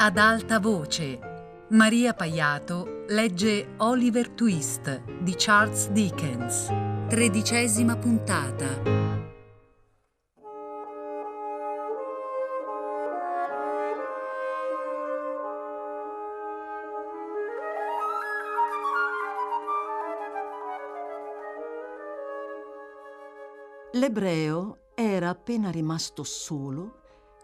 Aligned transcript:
Ad 0.00 0.16
alta 0.16 0.60
voce, 0.60 1.18
Maria 1.70 2.14
Paiato 2.14 3.02
legge 3.08 3.74
Oliver 3.78 4.28
Twist 4.28 5.02
di 5.20 5.34
Charles 5.36 5.88
Dickens. 5.90 6.68
Tredicesima 7.08 7.96
puntata. 7.96 8.66
L'ebreo 23.94 24.92
era 24.94 25.30
appena 25.30 25.70
rimasto 25.70 26.22
solo 26.22 26.97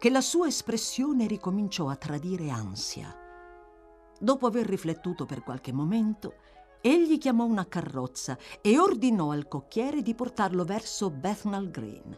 che 0.05 0.11
la 0.11 0.21
sua 0.21 0.49
espressione 0.49 1.27
ricominciò 1.27 1.89
a 1.89 1.97
tradire 1.97 2.51
ansia. 2.51 3.11
Dopo 4.21 4.47
aver 4.47 4.67
riflettuto 4.67 5.25
per 5.25 5.43
qualche 5.43 5.73
momento, 5.73 6.35
egli 6.83 7.17
chiamò 7.17 7.47
una 7.47 7.67
carrozza 7.67 8.37
e 8.61 8.79
ordinò 8.79 9.31
al 9.31 9.49
cocchiere 9.49 10.03
di 10.03 10.15
portarlo 10.15 10.63
verso 10.65 11.09
Bethnal 11.09 11.71
Green. 11.71 12.15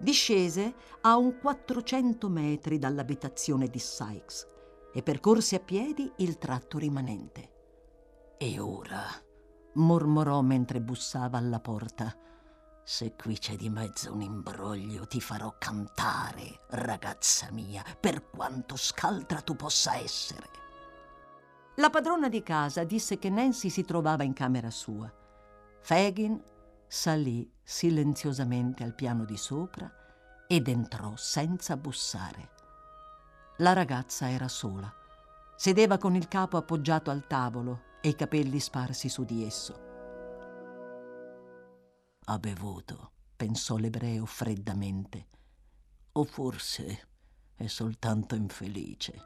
Discese 0.00 0.74
a 1.02 1.16
un 1.16 1.38
400 1.38 2.28
metri 2.28 2.76
dall'abitazione 2.80 3.68
di 3.68 3.78
Sykes 3.78 4.48
e 4.92 5.00
percorse 5.04 5.54
a 5.54 5.60
piedi 5.60 6.10
il 6.16 6.38
tratto 6.38 6.76
rimanente. 6.76 7.52
E 8.36 8.58
ora, 8.58 9.04
mormorò 9.74 10.40
mentre 10.40 10.80
bussava 10.80 11.38
alla 11.38 11.60
porta, 11.60 12.12
se 12.82 13.14
qui 13.14 13.38
c'è 13.38 13.56
di 13.56 13.68
mezzo 13.68 14.12
un 14.12 14.22
imbroglio, 14.22 15.06
ti 15.06 15.20
farò 15.20 15.54
cantare, 15.58 16.60
ragazza 16.70 17.50
mia, 17.50 17.84
per 17.98 18.28
quanto 18.30 18.76
scaltra 18.76 19.40
tu 19.40 19.54
possa 19.54 19.96
essere. 19.96 20.48
La 21.76 21.88
padrona 21.88 22.28
di 22.28 22.42
casa 22.42 22.84
disse 22.84 23.18
che 23.18 23.30
Nancy 23.30 23.70
si 23.70 23.84
trovava 23.84 24.24
in 24.24 24.32
camera 24.32 24.70
sua. 24.70 25.10
Fagin 25.80 26.42
salì 26.86 27.48
silenziosamente 27.62 28.82
al 28.82 28.94
piano 28.94 29.24
di 29.24 29.36
sopra 29.36 29.90
ed 30.46 30.68
entrò 30.68 31.14
senza 31.16 31.76
bussare. 31.76 32.50
La 33.58 33.72
ragazza 33.72 34.28
era 34.28 34.48
sola. 34.48 34.92
Sedeva 35.54 35.96
con 35.96 36.16
il 36.16 36.28
capo 36.28 36.56
appoggiato 36.56 37.10
al 37.10 37.26
tavolo 37.26 37.82
e 38.00 38.08
i 38.08 38.14
capelli 38.16 38.58
sparsi 38.58 39.08
su 39.08 39.24
di 39.24 39.44
esso. 39.44 39.89
Ha 42.30 42.38
bevuto, 42.38 43.10
pensò 43.34 43.76
l'ebreo 43.76 44.24
freddamente. 44.24 45.26
O 46.12 46.22
forse 46.22 47.08
è 47.56 47.66
soltanto 47.66 48.36
infelice. 48.36 49.20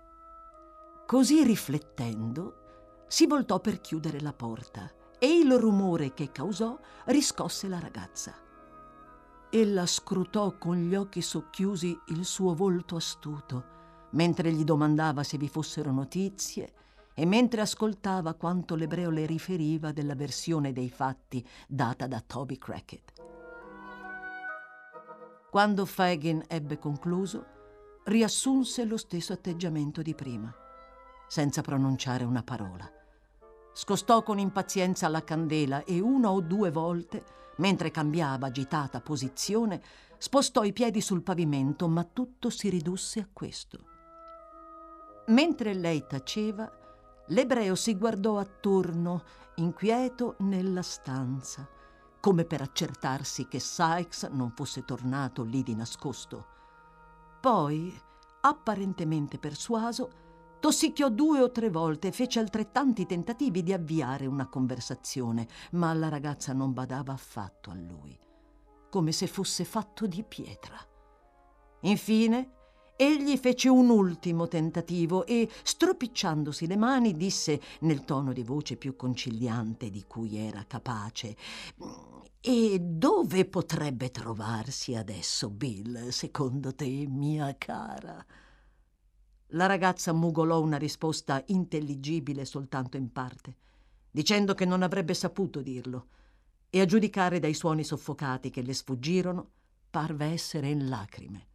Così 1.06 1.44
riflettendo, 1.44 3.04
si 3.06 3.26
voltò 3.26 3.60
per 3.60 3.82
chiudere 3.82 4.22
la 4.22 4.32
porta 4.32 4.90
e 5.18 5.36
il 5.36 5.52
rumore 5.58 6.14
che 6.14 6.32
causò 6.32 6.80
riscosse 7.04 7.68
la 7.68 7.78
ragazza. 7.78 8.34
Ella 9.50 9.84
scrutò 9.84 10.56
con 10.56 10.78
gli 10.78 10.94
occhi 10.94 11.20
socchiusi 11.20 11.94
il 12.06 12.24
suo 12.24 12.54
volto 12.54 12.96
astuto, 12.96 14.08
mentre 14.12 14.50
gli 14.50 14.64
domandava 14.64 15.22
se 15.22 15.36
vi 15.36 15.50
fossero 15.50 15.92
notizie 15.92 16.72
e 17.14 17.24
mentre 17.24 17.60
ascoltava 17.60 18.34
quanto 18.34 18.74
l'ebreo 18.74 19.10
le 19.10 19.24
riferiva 19.24 19.92
della 19.92 20.14
versione 20.14 20.72
dei 20.72 20.90
fatti 20.90 21.46
data 21.68 22.06
da 22.06 22.20
Toby 22.20 22.58
Crackett. 22.58 23.12
Quando 25.50 25.86
Fagin 25.86 26.42
ebbe 26.48 26.78
concluso, 26.80 27.46
riassunse 28.04 28.84
lo 28.84 28.96
stesso 28.96 29.32
atteggiamento 29.32 30.02
di 30.02 30.14
prima, 30.14 30.52
senza 31.28 31.62
pronunciare 31.62 32.24
una 32.24 32.42
parola. 32.42 32.90
Scostò 33.72 34.24
con 34.24 34.40
impazienza 34.40 35.06
la 35.08 35.22
candela 35.22 35.84
e 35.84 36.00
una 36.00 36.32
o 36.32 36.40
due 36.40 36.72
volte, 36.72 37.24
mentre 37.58 37.92
cambiava 37.92 38.48
agitata 38.48 39.00
posizione, 39.00 39.80
spostò 40.18 40.64
i 40.64 40.72
piedi 40.72 41.00
sul 41.00 41.22
pavimento, 41.22 41.86
ma 41.86 42.02
tutto 42.02 42.50
si 42.50 42.68
ridusse 42.68 43.20
a 43.20 43.28
questo. 43.32 43.78
Mentre 45.26 45.72
lei 45.72 46.04
taceva, 46.06 46.70
L'ebreo 47.28 47.74
si 47.74 47.96
guardò 47.96 48.38
attorno, 48.38 49.22
inquieto 49.56 50.36
nella 50.40 50.82
stanza, 50.82 51.68
come 52.20 52.44
per 52.44 52.60
accertarsi 52.60 53.48
che 53.48 53.60
Sykes 53.60 54.24
non 54.24 54.50
fosse 54.50 54.84
tornato 54.84 55.42
lì 55.42 55.62
di 55.62 55.74
nascosto. 55.74 56.46
Poi, 57.40 57.94
apparentemente 58.42 59.38
persuaso, 59.38 60.22
tossicchiò 60.60 61.08
due 61.08 61.40
o 61.40 61.50
tre 61.50 61.70
volte 61.70 62.08
e 62.08 62.12
fece 62.12 62.40
altrettanti 62.40 63.06
tentativi 63.06 63.62
di 63.62 63.72
avviare 63.72 64.26
una 64.26 64.48
conversazione, 64.48 65.46
ma 65.72 65.92
la 65.92 66.08
ragazza 66.08 66.52
non 66.52 66.72
badava 66.72 67.12
affatto 67.12 67.70
a 67.70 67.74
lui, 67.74 68.18
come 68.90 69.12
se 69.12 69.26
fosse 69.26 69.64
fatto 69.64 70.06
di 70.06 70.22
pietra. 70.24 70.76
Infine, 71.80 72.52
Egli 72.96 73.36
fece 73.36 73.68
un 73.68 73.90
ultimo 73.90 74.46
tentativo 74.46 75.26
e, 75.26 75.48
stropicciandosi 75.64 76.68
le 76.68 76.76
mani, 76.76 77.16
disse 77.16 77.60
nel 77.80 78.04
tono 78.04 78.32
di 78.32 78.44
voce 78.44 78.76
più 78.76 78.94
conciliante 78.94 79.90
di 79.90 80.04
cui 80.06 80.36
era 80.36 80.64
capace 80.64 81.36
E 82.40 82.78
dove 82.78 83.46
potrebbe 83.46 84.10
trovarsi 84.10 84.94
adesso 84.94 85.50
Bill, 85.50 86.10
secondo 86.10 86.74
te, 86.74 87.06
mia 87.08 87.56
cara? 87.58 88.24
La 89.48 89.66
ragazza 89.66 90.12
mugolò 90.12 90.60
una 90.60 90.76
risposta 90.76 91.42
intelligibile 91.46 92.44
soltanto 92.44 92.96
in 92.96 93.10
parte, 93.10 93.56
dicendo 94.10 94.54
che 94.54 94.66
non 94.66 94.82
avrebbe 94.82 95.14
saputo 95.14 95.62
dirlo, 95.62 96.08
e 96.70 96.80
a 96.80 96.84
giudicare 96.84 97.40
dai 97.40 97.54
suoni 97.54 97.82
soffocati 97.82 98.50
che 98.50 98.62
le 98.62 98.74
sfuggirono, 98.74 99.50
parve 99.90 100.26
essere 100.26 100.68
in 100.68 100.88
lacrime. 100.88 101.46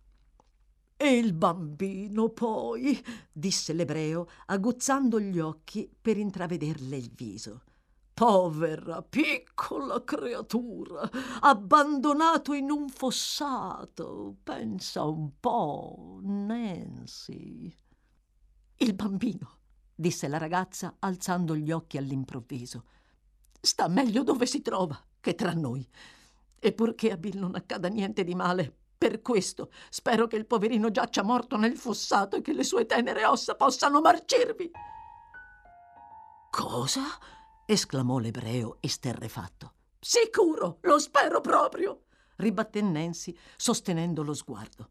E 1.01 1.15
il 1.15 1.31
bambino 1.31 2.27
poi, 2.27 3.01
disse 3.31 3.71
l'ebreo, 3.71 4.27
aguzzando 4.47 5.17
gli 5.17 5.39
occhi 5.39 5.89
per 6.01 6.17
intravederle 6.17 6.97
il 6.97 7.09
viso. 7.15 7.63
Povera 8.13 9.01
piccola 9.01 10.03
creatura, 10.03 11.09
abbandonato 11.39 12.51
in 12.51 12.69
un 12.69 12.89
fossato. 12.89 14.39
Pensa 14.43 15.05
un 15.05 15.39
po', 15.39 16.19
Nancy. 16.21 17.73
Il 18.75 18.93
bambino, 18.93 19.59
disse 19.95 20.27
la 20.27 20.37
ragazza, 20.37 20.97
alzando 20.99 21.55
gli 21.55 21.71
occhi 21.71 21.97
all'improvviso. 21.97 22.83
Sta 23.61 23.87
meglio 23.87 24.23
dove 24.23 24.45
si 24.45 24.61
trova 24.61 25.01
che 25.21 25.33
tra 25.33 25.53
noi. 25.53 25.87
E 26.59 26.73
purché 26.73 27.13
a 27.13 27.17
Bill 27.17 27.39
non 27.39 27.55
accada 27.55 27.87
niente 27.87 28.25
di 28.25 28.35
male, 28.35 28.79
per 29.09 29.21
questo 29.23 29.71
spero 29.89 30.27
che 30.27 30.35
il 30.35 30.45
poverino 30.45 30.91
giaccia 30.91 31.23
morto 31.23 31.57
nel 31.57 31.75
fossato 31.75 32.35
e 32.35 32.41
che 32.41 32.53
le 32.53 32.63
sue 32.63 32.85
tenere 32.85 33.25
ossa 33.25 33.55
possano 33.55 34.01
marcirvi. 34.01 34.69
Cosa? 36.51 37.01
esclamò 37.65 38.19
l'ebreo 38.19 38.77
esterrefatto. 38.79 39.73
Sicuro, 39.99 40.77
lo 40.81 40.99
spero 40.99 41.41
proprio, 41.41 42.03
ribatté 42.35 42.81
Nancy, 42.81 43.35
sostenendo 43.55 44.21
lo 44.21 44.33
sguardo. 44.35 44.89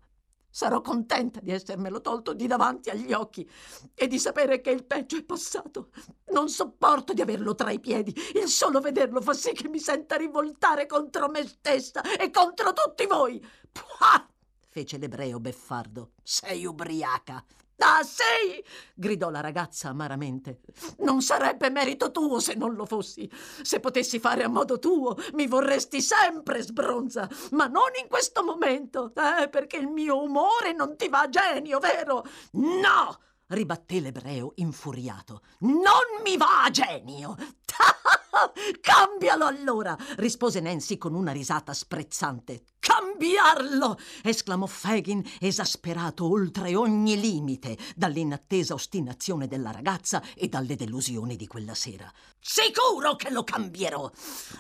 Sarò 0.51 0.81
contenta 0.81 1.41
di 1.41 1.53
essermelo 1.53 2.01
tolto 2.01 2.33
di 2.33 2.47
davanti 2.47 2.91
agli 2.91 3.13
occhi 3.13 3.49
e 3.95 4.07
di 4.09 4.19
sapere 4.19 4.61
che 4.61 4.71
il 4.71 4.85
peggio 4.85 5.17
è 5.17 5.23
passato. 5.23 5.91
Non 6.33 6.49
sopporto 6.49 7.13
di 7.13 7.21
averlo 7.21 7.55
tra 7.55 7.71
i 7.71 7.79
piedi. 7.79 8.13
Il 8.35 8.49
solo 8.49 8.81
vederlo 8.81 9.21
fa 9.21 9.35
sì 9.35 9.53
che 9.53 9.69
mi 9.69 9.79
senta 9.79 10.17
rivoltare 10.17 10.87
contro 10.87 11.29
me 11.29 11.47
stessa 11.47 12.03
e 12.17 12.31
contro 12.31 12.73
tutti 12.73 13.07
voi. 13.07 13.41
Puah! 13.79 14.27
fece 14.71 14.99
l'ebreo 14.99 15.41
beffardo. 15.41 16.13
Sei 16.23 16.65
ubriaca. 16.65 17.45
Ah, 17.79 18.03
sei! 18.03 18.65
gridò 18.95 19.31
la 19.31 19.41
ragazza 19.41 19.89
amaramente. 19.89 20.61
Non 20.99 21.23
sarebbe 21.23 21.71
merito 21.71 22.11
tuo 22.11 22.41
se 22.41 22.55
non 22.55 22.75
lo 22.75 22.87
fossi. 22.87 23.31
Se 23.63 23.81
potessi 23.81 24.19
fare 24.19 24.43
a 24.43 24.49
modo 24.49 24.79
tuo, 24.79 25.17
mi 25.35 25.47
vorresti 25.47 26.01
sempre 26.01 26.63
sbronza, 26.63 27.29
ma 27.53 27.67
non 27.67 27.91
in 28.01 28.09
questo 28.09 28.43
momento, 28.43 29.13
eh, 29.15 29.49
perché 29.49 29.77
il 29.77 29.89
mio 29.89 30.23
umore 30.23 30.73
non 30.73 30.97
ti 30.97 31.09
va 31.09 31.23
a 31.23 31.29
genio, 31.29 31.79
vero? 31.79 32.25
No! 32.53 33.19
ribatté 33.49 34.01
l'ebreo 34.01 34.53
infuriato. 34.57 35.43
Non 35.61 36.23
mi 36.23 36.37
va 36.37 36.65
a 36.65 36.71
genio! 36.71 37.37
Cambialo 38.81 39.47
allora! 39.47 39.97
rispose 40.17 40.61
Nancy 40.61 40.99
con 40.99 41.15
una 41.15 41.33
risata 41.33 41.73
sprezzante. 41.73 42.63
Cambiarlo! 42.89 43.99
esclamò 44.23 44.65
Fagin, 44.65 45.23
esasperato 45.41 46.27
oltre 46.27 46.75
ogni 46.75 47.21
limite 47.21 47.77
dall'inattesa 47.95 48.73
ostinazione 48.73 49.47
della 49.47 49.71
ragazza 49.71 50.23
e 50.35 50.49
dalle 50.49 50.75
delusioni 50.75 51.37
di 51.37 51.47
quella 51.47 51.75
sera. 51.75 52.11
Sicuro 52.41 53.15
che 53.17 53.29
lo 53.29 53.45
cambierò! 53.45 54.11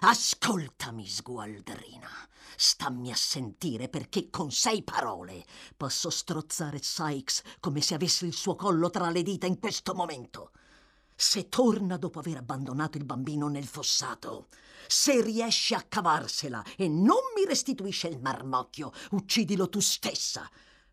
Ascoltami, 0.00 1.08
sgualdrina. 1.08 2.10
Stammi 2.54 3.10
a 3.10 3.16
sentire 3.16 3.88
perché 3.88 4.28
con 4.28 4.50
sei 4.50 4.82
parole 4.82 5.46
posso 5.74 6.10
strozzare 6.10 6.80
Sykes 6.82 7.42
come 7.60 7.80
se 7.80 7.94
avesse 7.94 8.26
il 8.26 8.34
suo 8.34 8.56
collo 8.56 8.90
tra 8.90 9.08
le 9.08 9.22
dita 9.22 9.46
in 9.46 9.58
questo 9.58 9.94
momento. 9.94 10.50
Se 11.20 11.48
torna 11.48 11.96
dopo 11.96 12.20
aver 12.20 12.36
abbandonato 12.36 12.96
il 12.96 13.04
bambino 13.04 13.48
nel 13.48 13.66
fossato, 13.66 14.46
se 14.86 15.20
riesce 15.20 15.74
a 15.74 15.82
cavarsela 15.82 16.64
e 16.76 16.86
non 16.86 17.18
mi 17.34 17.44
restituisce 17.44 18.06
il 18.06 18.20
marmocchio, 18.20 18.92
uccidilo 19.10 19.68
tu 19.68 19.80
stessa 19.80 20.48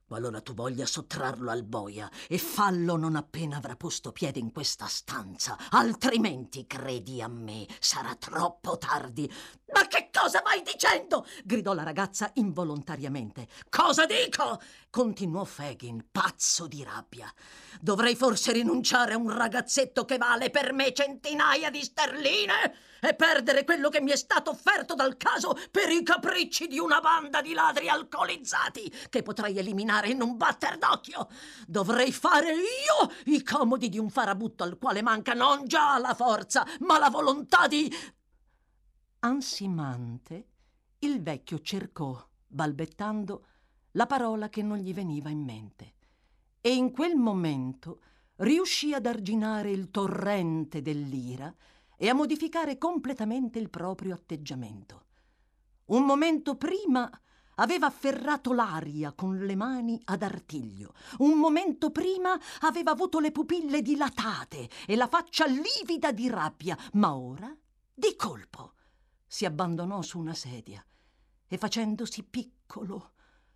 qualora 0.08 0.40
tu 0.42 0.54
voglia 0.54 0.86
sottrarlo 0.86 1.50
al 1.50 1.64
boia, 1.64 2.10
e 2.28 2.38
fallo 2.38 2.96
non 2.96 3.16
appena 3.16 3.58
avrà 3.58 3.76
posto 3.76 4.12
piede 4.12 4.40
in 4.40 4.52
questa 4.52 4.86
stanza, 4.86 5.58
altrimenti, 5.72 6.68
credi 6.68 7.22
a 7.22 7.28
me, 7.28 7.66
sarà 7.80 8.16
troppo 8.16 8.78
tardi. 8.78 9.32
Ma 9.74 9.88
che 9.88 10.10
cosa 10.14 10.42
vai 10.42 10.62
dicendo? 10.62 11.26
gridò 11.44 11.74
la 11.74 11.84
ragazza 11.84 12.30
involontariamente. 12.36 13.48
Cosa 13.70 14.06
dico? 14.06 14.62
continuò 14.90 15.44
Fagin, 15.44 16.08
pazzo 16.12 16.68
di 16.68 16.84
rabbia. 16.84 17.32
Dovrei 17.82 18.16
forse 18.16 18.54
rinunciare 18.54 19.14
a 19.14 19.18
un 19.18 19.30
ragazzetto 19.30 20.06
che 20.06 20.18
vale 20.18 20.50
per 20.52 20.72
me 20.72 20.94
centinaia 20.94 21.70
di 21.70 21.82
sterline 21.82 22.76
e 23.08 23.16
perdere 23.16 23.64
quello 23.64 23.90
che 23.90 24.02
mi 24.02 24.12
è 24.12 24.16
stato 24.16 24.52
offerto 24.52 24.96
dal 24.96 25.18
caso 25.18 25.58
per 25.72 25.90
i 25.90 26.04
capricci 26.04 26.68
di 26.68 26.80
una 26.80 27.00
banda 27.00 27.42
di 27.42 27.54
ladri 27.54 27.88
alcolizzati 27.88 28.92
che 29.10 29.22
potrei 29.22 29.58
eliminare 29.58 30.10
in 30.10 30.22
un 30.22 30.38
batter 30.38 30.78
d'occhio. 30.78 31.28
Dovrei 31.68 32.12
fare 32.12 32.54
io 32.54 33.12
i 33.26 33.44
comodi 33.44 33.90
di 33.90 34.00
un 34.00 34.10
farabutto 34.10 34.64
al 34.64 34.78
quale 34.78 35.02
manca 35.02 35.34
non 35.34 35.66
già 35.66 35.98
la 35.98 36.14
forza, 36.14 36.66
ma 36.80 36.98
la 36.98 37.10
volontà 37.10 37.68
di... 37.68 37.92
Ansimante, 39.20 40.48
il 41.00 41.22
vecchio 41.22 41.60
cercò, 41.62 42.24
balbettando, 42.48 43.46
la 43.92 44.06
parola 44.06 44.50
che 44.50 44.62
non 44.62 44.78
gli 44.78 44.94
veniva 44.94 45.30
in 45.30 45.44
mente. 45.44 45.94
E 46.62 46.74
in 46.74 46.92
quel 46.92 47.16
momento 47.16 48.02
riuscì 48.38 48.94
ad 48.94 49.06
arginare 49.06 49.72
il 49.72 49.90
torrente 49.90 50.82
dell'ira 50.82 51.54
e 51.98 52.10
a 52.10 52.14
modificare 52.14 52.78
completamente 52.78 53.60
il 53.60 53.70
proprio 53.70 54.14
atteggiamento. 54.14 55.06
Un 55.86 56.04
momento 56.04 56.56
prima 56.56 57.10
aveva 57.56 57.88
afferrato 57.88 58.54
l'aria 58.54 59.14
con 59.14 59.38
le 59.38 59.56
mani 59.56 60.00
ad 60.06 60.24
artiglio. 60.24 60.94
Un 61.20 61.38
momento 61.38 61.92
prima 61.92 62.40
aveva 62.62 62.92
avuto 62.92 63.20
le 63.20 63.32
pupille 63.32 63.82
dilatate 63.82 64.70
e 64.86 64.96
la 64.96 65.08
faccia 65.08 65.46
livida 65.46 66.12
di 66.12 66.30
rabbia, 66.30 66.78
ma 66.94 67.16
ora, 67.16 67.56
di 67.94 68.16
colpo, 68.16 68.74
si 69.26 69.46
abbandonò 69.46 70.02
su 70.02 70.20
una 70.20 70.34
sedia 70.34 70.86
e 71.48 71.58
facendosi 71.58 72.24
piccolo, 72.24 73.12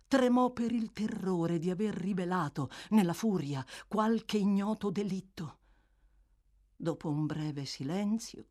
tremò 0.06 0.50
per 0.50 0.72
il 0.72 0.92
terrore 0.92 1.58
di 1.58 1.70
aver 1.70 1.94
rivelato 1.94 2.70
nella 2.90 3.12
furia 3.12 3.64
qualche 3.88 4.38
ignoto 4.38 4.90
delitto. 4.90 5.59
Dopo 6.82 7.10
un 7.10 7.26
breve 7.26 7.66
silenzio, 7.66 8.46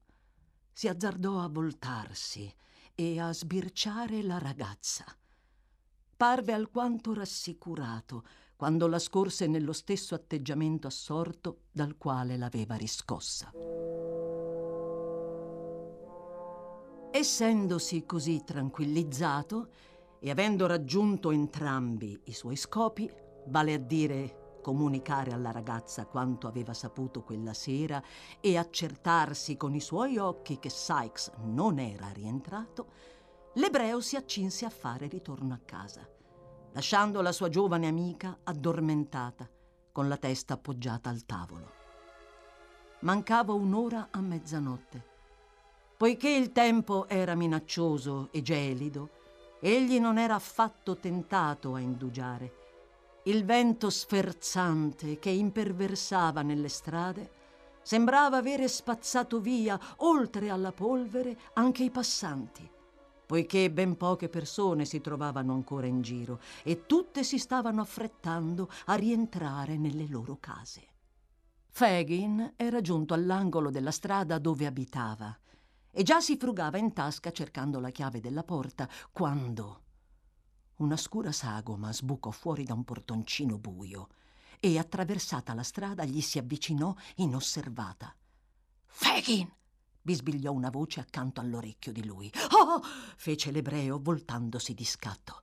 si 0.72 0.88
azzardò 0.88 1.40
a 1.40 1.50
voltarsi 1.50 2.54
e 2.94 3.20
a 3.20 3.34
sbirciare 3.34 4.22
la 4.22 4.38
ragazza. 4.38 5.04
Parve 6.16 6.54
alquanto 6.54 7.16
rassicurato 7.16 8.24
quando 8.56 8.86
la 8.86 9.00
scorse 9.00 9.48
nello 9.48 9.74
stesso 9.74 10.14
atteggiamento 10.14 10.86
assorto 10.86 11.62
dal 11.72 11.98
quale 11.98 12.38
l'aveva 12.38 12.76
riscossa. 12.76 13.52
Essendosi 17.12 18.06
così 18.06 18.44
tranquillizzato 18.46 19.72
e 20.20 20.30
avendo 20.30 20.68
raggiunto 20.68 21.31
entrambi 21.31 22.22
i 22.26 22.34
suoi 22.34 22.58
scopi, 22.58 23.12
vale 23.48 23.74
a 23.74 23.80
dire 23.80 24.38
comunicare 24.61 25.31
alla 25.31 25.51
ragazza 25.51 26.06
quanto 26.06 26.47
aveva 26.47 26.73
saputo 26.73 27.21
quella 27.23 27.53
sera 27.53 28.01
e 28.39 28.57
accertarsi 28.57 29.57
con 29.57 29.73
i 29.75 29.79
suoi 29.79 30.17
occhi 30.17 30.59
che 30.59 30.69
Sykes 30.69 31.31
non 31.44 31.79
era 31.79 32.09
rientrato, 32.09 32.88
l'ebreo 33.53 34.01
si 34.01 34.15
accinse 34.15 34.65
a 34.65 34.69
fare 34.69 35.07
ritorno 35.07 35.53
a 35.53 35.59
casa, 35.63 36.07
lasciando 36.73 37.21
la 37.21 37.31
sua 37.31 37.50
giovane 37.50 37.88
amica 37.88 38.39
addormentata, 38.44 39.50
con 39.91 40.07
la 40.07 40.17
testa 40.17 40.53
appoggiata 40.53 41.09
al 41.09 41.25
tavolo. 41.25 41.71
Mancava 43.01 43.53
un'ora 43.53 44.09
a 44.11 44.19
mezzanotte. 44.19 45.07
Poiché 45.97 46.29
il 46.29 46.51
tempo 46.51 47.07
era 47.07 47.35
minaccioso 47.35 48.29
e 48.31 48.41
gelido, 48.41 49.09
egli 49.59 50.00
non 50.00 50.17
era 50.17 50.35
affatto 50.35 50.95
tentato 50.95 51.73
a 51.73 51.79
indugiare 51.79 52.58
il 53.24 53.44
vento 53.44 53.89
sferzante 53.89 55.19
che 55.19 55.30
imperversava 55.30 56.42
nelle 56.42 56.69
strade 56.69 57.38
sembrava 57.81 58.38
avere 58.38 58.68
spazzato 58.68 59.39
via, 59.39 59.80
oltre 59.98 60.50
alla 60.50 60.71
polvere, 60.71 61.38
anche 61.54 61.83
i 61.83 61.89
passanti, 61.89 62.69
poiché 63.25 63.71
ben 63.71 63.98
poche 63.98 64.30
persone 64.30 64.86
si 64.86 65.01
trovavano 65.01 65.54
ancora 65.54 65.88
in 65.88 66.01
giro 66.01 66.39
e 66.63 66.86
tutte 66.86 67.24
si 67.24 67.38
stavano 67.38 67.81
affrettando 67.81 68.69
a 68.86 68.94
rientrare 68.95 69.77
nelle 69.77 70.07
loro 70.07 70.38
case. 70.39 70.88
Fagin 71.68 72.54
era 72.56 72.81
giunto 72.81 73.13
all'angolo 73.13 73.69
della 73.69 73.92
strada 73.92 74.38
dove 74.38 74.66
abitava 74.66 75.38
e 75.92 76.04
già 76.04 76.21
si 76.21 76.38
frugava 76.38 76.77
in 76.77 76.94
tasca 76.94 77.31
cercando 77.31 77.80
la 77.80 77.89
chiave 77.89 78.19
della 78.19 78.44
porta 78.44 78.88
quando 79.12 79.81
una 80.80 80.98
scura 80.98 81.31
sagoma 81.31 81.92
sbucò 81.92 82.31
fuori 82.31 82.64
da 82.64 82.74
un 82.74 82.84
portoncino 82.84 83.58
buio 83.58 84.10
e 84.60 84.78
attraversata 84.78 85.54
la 85.54 85.64
strada 85.64 86.04
gli 86.04 86.22
si 86.22 86.38
avvicinò 86.38 86.94
inosservata. 87.16 88.14
Fagin! 88.86 89.50
bisbigliò 90.02 90.52
una 90.52 90.70
voce 90.70 91.00
accanto 91.00 91.40
all'orecchio 91.42 91.92
di 91.92 92.06
lui. 92.06 92.31
Oh! 92.52 92.81
fece 93.16 93.52
l'ebreo 93.52 94.00
voltandosi 94.02 94.74
di 94.74 94.86
scatto. 94.86 95.42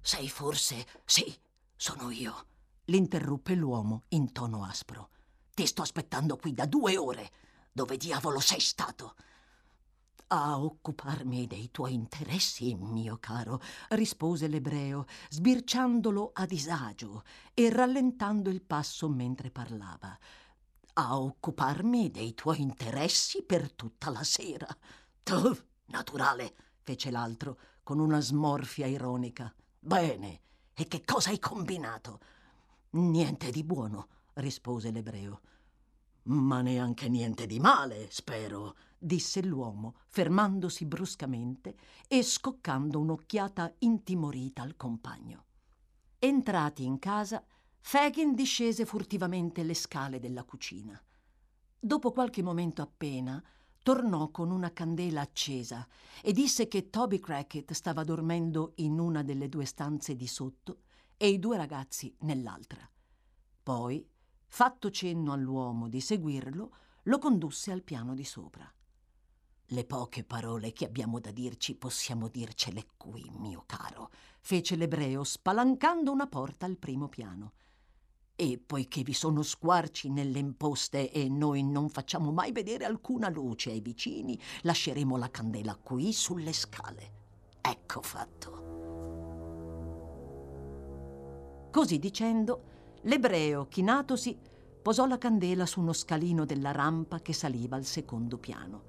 Sei 0.00 0.28
forse. 0.28 0.86
Sì, 1.04 1.36
sono 1.76 2.10
io. 2.10 2.46
L'interruppe 2.84 3.54
l'uomo 3.54 4.04
in 4.08 4.32
tono 4.32 4.64
aspro. 4.64 5.10
Ti 5.54 5.66
sto 5.66 5.82
aspettando 5.82 6.36
qui 6.36 6.54
da 6.54 6.66
due 6.66 6.96
ore. 6.96 7.30
Dove 7.72 7.96
diavolo 7.96 8.40
sei 8.40 8.60
stato? 8.60 9.14
A 10.28 10.60
occuparmi 10.60 11.46
dei 11.46 11.70
tuoi 11.70 11.94
interessi, 11.94 12.74
mio 12.74 13.16
caro, 13.18 13.60
rispose 13.90 14.46
l'ebreo, 14.46 15.06
sbirciandolo 15.30 16.32
a 16.34 16.44
disagio 16.44 17.22
e 17.54 17.70
rallentando 17.70 18.50
il 18.50 18.62
passo 18.62 19.08
mentre 19.08 19.50
parlava. 19.50 20.18
A 20.94 21.18
occuparmi 21.18 22.10
dei 22.10 22.34
tuoi 22.34 22.60
interessi 22.60 23.42
per 23.42 23.72
tutta 23.72 24.10
la 24.10 24.22
sera. 24.22 24.66
Tu, 25.22 25.56
naturale, 25.86 26.54
fece 26.82 27.10
l'altro, 27.10 27.58
con 27.82 27.98
una 27.98 28.20
smorfia 28.20 28.86
ironica. 28.86 29.52
Bene, 29.78 30.40
e 30.74 30.86
che 30.88 31.04
cosa 31.04 31.30
hai 31.30 31.38
combinato? 31.38 32.20
Niente 32.90 33.50
di 33.50 33.64
buono, 33.64 34.08
rispose 34.34 34.90
l'ebreo. 34.90 35.40
Ma 36.24 36.60
neanche 36.60 37.08
niente 37.08 37.46
di 37.46 37.60
male, 37.60 38.08
spero 38.10 38.76
disse 38.98 39.42
l'uomo, 39.42 39.96
fermandosi 40.08 40.84
bruscamente 40.84 41.76
e 42.06 42.22
scoccando 42.22 42.98
un'occhiata 42.98 43.74
intimorita 43.78 44.62
al 44.62 44.76
compagno. 44.76 45.44
Entrati 46.18 46.84
in 46.84 46.98
casa, 46.98 47.44
Fagin 47.80 48.34
discese 48.34 48.84
furtivamente 48.84 49.62
le 49.62 49.74
scale 49.74 50.18
della 50.18 50.44
cucina. 50.44 51.00
Dopo 51.78 52.10
qualche 52.10 52.42
momento 52.42 52.82
appena, 52.82 53.42
tornò 53.82 54.30
con 54.30 54.50
una 54.50 54.72
candela 54.72 55.20
accesa 55.20 55.86
e 56.22 56.32
disse 56.32 56.68
che 56.68 56.90
Toby 56.90 57.20
Crackett 57.20 57.72
stava 57.72 58.04
dormendo 58.04 58.72
in 58.76 58.98
una 58.98 59.22
delle 59.22 59.48
due 59.48 59.64
stanze 59.64 60.16
di 60.16 60.26
sotto 60.26 60.80
e 61.16 61.28
i 61.28 61.38
due 61.38 61.56
ragazzi 61.56 62.14
nell'altra. 62.20 62.86
Poi, 63.62 64.06
fatto 64.46 64.90
cenno 64.90 65.32
all'uomo 65.32 65.88
di 65.88 66.00
seguirlo, 66.00 66.74
lo 67.04 67.18
condusse 67.18 67.70
al 67.70 67.82
piano 67.82 68.14
di 68.14 68.24
sopra. 68.24 68.70
Le 69.72 69.84
poche 69.84 70.24
parole 70.24 70.72
che 70.72 70.86
abbiamo 70.86 71.20
da 71.20 71.30
dirci 71.30 71.74
possiamo 71.74 72.28
dircele 72.28 72.86
qui, 72.96 73.30
mio 73.36 73.64
caro, 73.66 74.10
fece 74.40 74.76
l'ebreo 74.76 75.24
spalancando 75.24 76.10
una 76.10 76.26
porta 76.26 76.64
al 76.64 76.78
primo 76.78 77.08
piano. 77.08 77.52
E 78.34 78.58
poiché 78.64 79.02
vi 79.02 79.12
sono 79.12 79.42
squarci 79.42 80.08
nelle 80.08 80.38
imposte 80.38 81.12
e 81.12 81.28
noi 81.28 81.62
non 81.62 81.90
facciamo 81.90 82.32
mai 82.32 82.50
vedere 82.50 82.86
alcuna 82.86 83.28
luce 83.28 83.70
ai 83.70 83.82
vicini, 83.82 84.40
lasceremo 84.62 85.18
la 85.18 85.30
candela 85.30 85.76
qui 85.76 86.14
sulle 86.14 86.54
scale. 86.54 87.12
Ecco 87.60 88.00
fatto. 88.00 88.66
Così 91.70 91.98
dicendo, 91.98 92.62
l'ebreo, 93.02 93.68
chinatosi, 93.68 94.34
posò 94.80 95.04
la 95.04 95.18
candela 95.18 95.66
su 95.66 95.80
uno 95.80 95.92
scalino 95.92 96.46
della 96.46 96.72
rampa 96.72 97.20
che 97.20 97.34
saliva 97.34 97.76
al 97.76 97.84
secondo 97.84 98.38
piano, 98.38 98.87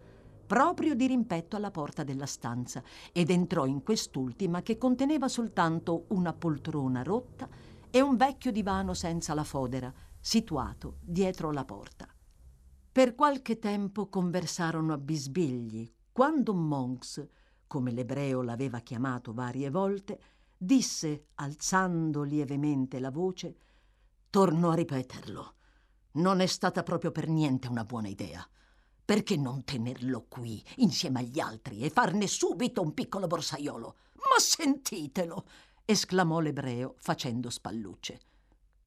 proprio 0.49 0.95
di 0.95 1.05
rimpetto 1.05 1.55
alla 1.55 1.69
porta 1.69 2.03
della 2.03 2.25
stanza, 2.25 2.81
ed 3.11 3.29
entrò 3.29 3.67
in 3.67 3.83
quest'ultima 3.83 4.63
che 4.63 4.79
conteneva 4.79 5.27
soltanto 5.27 6.05
una 6.07 6.33
poltrona 6.33 7.03
rotta 7.03 7.47
e 7.91 8.01
un 8.01 8.17
vecchio 8.17 8.51
divano 8.51 8.95
senza 8.95 9.35
la 9.35 9.43
fodera, 9.43 9.93
situato 10.19 10.97
dietro 11.01 11.51
la 11.51 11.65
porta. 11.65 12.07
Per 12.91 13.13
qualche 13.13 13.59
tempo 13.59 14.07
conversarono 14.07 14.91
a 14.93 14.97
bisbigli, 14.97 15.87
quando 16.11 16.55
Monks, 16.55 17.27
come 17.67 17.91
l'ebreo 17.91 18.41
l'aveva 18.41 18.79
chiamato 18.79 19.33
varie 19.33 19.69
volte, 19.69 20.19
disse, 20.57 21.27
alzando 21.35 22.23
lievemente 22.23 22.99
la 22.99 23.11
voce, 23.11 23.55
Torno 24.31 24.69
a 24.69 24.75
ripeterlo. 24.75 25.53
Non 26.13 26.39
è 26.39 26.45
stata 26.45 26.83
proprio 26.83 27.11
per 27.11 27.27
niente 27.27 27.67
una 27.67 27.83
buona 27.83 28.07
idea. 28.09 28.47
Perché 29.09 29.37
non 29.37 29.63
tenerlo 29.63 30.27
qui 30.29 30.63
insieme 30.75 31.21
agli 31.21 31.39
altri 31.39 31.79
e 31.79 31.89
farne 31.89 32.27
subito 32.27 32.83
un 32.83 32.93
piccolo 32.93 33.25
borsaiolo? 33.25 33.95
Ma 34.17 34.37
sentitelo! 34.37 35.47
esclamò 35.83 36.39
l'ebreo 36.39 36.93
facendo 36.99 37.49
spallucce. 37.49 38.19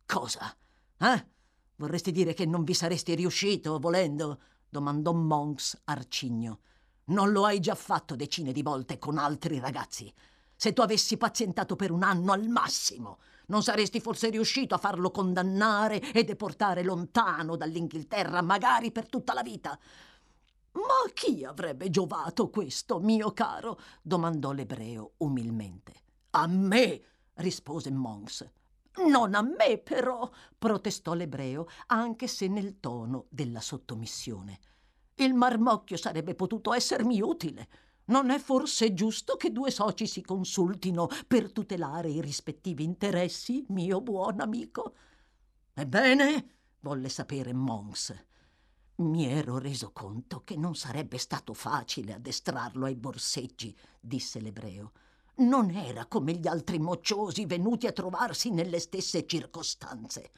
Cosa? 0.06 0.56
Eh? 0.96 1.26
Vorresti 1.74 2.12
dire 2.12 2.34
che 2.34 2.46
non 2.46 2.62
vi 2.62 2.72
saresti 2.72 3.16
riuscito 3.16 3.80
volendo? 3.80 4.40
domandò 4.68 5.12
Monks 5.12 5.80
arcigno. 5.86 6.60
Non 7.06 7.32
lo 7.32 7.44
hai 7.44 7.58
già 7.58 7.74
fatto 7.74 8.14
decine 8.14 8.52
di 8.52 8.62
volte 8.62 9.00
con 9.00 9.18
altri 9.18 9.58
ragazzi. 9.58 10.14
Se 10.54 10.72
tu 10.72 10.82
avessi 10.82 11.16
pazientato 11.16 11.74
per 11.74 11.90
un 11.90 12.04
anno 12.04 12.30
al 12.30 12.46
massimo, 12.46 13.18
non 13.46 13.64
saresti 13.64 13.98
forse 13.98 14.30
riuscito 14.30 14.76
a 14.76 14.78
farlo 14.78 15.10
condannare 15.10 16.12
e 16.12 16.22
deportare 16.22 16.84
lontano 16.84 17.56
dall'Inghilterra, 17.56 18.40
magari 18.40 18.92
per 18.92 19.08
tutta 19.08 19.34
la 19.34 19.42
vita. 19.42 19.76
Ma 20.72 21.10
chi 21.12 21.44
avrebbe 21.44 21.90
giovato 21.90 22.48
questo, 22.48 22.98
mio 23.00 23.32
caro? 23.32 23.78
domandò 24.00 24.52
l'ebreo 24.52 25.14
umilmente. 25.18 25.92
A 26.30 26.46
me, 26.46 27.02
rispose 27.34 27.90
Monks. 27.90 28.50
Non 29.04 29.34
a 29.34 29.42
me, 29.42 29.78
però, 29.78 30.30
protestò 30.58 31.14
l'ebreo, 31.14 31.66
anche 31.86 32.26
se 32.26 32.46
nel 32.48 32.78
tono 32.80 33.26
della 33.30 33.60
sottomissione. 33.60 34.58
Il 35.14 35.34
marmocchio 35.34 35.96
sarebbe 35.96 36.34
potuto 36.34 36.72
essermi 36.72 37.20
utile. 37.20 37.68
Non 38.06 38.30
è 38.30 38.38
forse 38.38 38.92
giusto 38.92 39.36
che 39.36 39.52
due 39.52 39.70
soci 39.70 40.06
si 40.06 40.22
consultino 40.22 41.08
per 41.26 41.52
tutelare 41.52 42.10
i 42.10 42.20
rispettivi 42.20 42.82
interessi, 42.82 43.64
mio 43.68 44.00
buon 44.00 44.40
amico? 44.40 44.94
Ebbene, 45.74 46.54
volle 46.80 47.08
sapere 47.08 47.52
Mons. 47.52 48.14
Mi 48.96 49.26
ero 49.26 49.58
reso 49.58 49.90
conto 49.92 50.42
che 50.44 50.56
non 50.56 50.75
sarebbe 50.75 51.18
stato 51.18 51.54
facile 51.54 52.14
addestrarlo 52.14 52.87
ai 52.87 52.96
borseggi, 52.96 53.76
disse 54.00 54.40
l'ebreo. 54.40 54.92
Non 55.37 55.70
era 55.70 56.06
come 56.06 56.34
gli 56.34 56.46
altri 56.46 56.78
mocciosi 56.78 57.46
venuti 57.46 57.87
a 57.87 57.92
trovarsi 57.92 58.50
nelle 58.50 58.78
stesse 58.78 59.26
circostanze. 59.26 60.30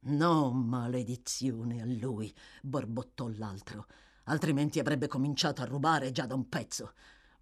No, 0.00 0.50
maledizione 0.50 1.80
a 1.80 1.86
lui, 1.86 2.34
borbottò 2.62 3.28
l'altro 3.28 3.86
altrimenti 4.30 4.78
avrebbe 4.78 5.08
cominciato 5.08 5.60
a 5.62 5.66
rubare 5.66 6.12
già 6.12 6.26
da 6.26 6.34
un 6.34 6.48
pezzo. 6.48 6.92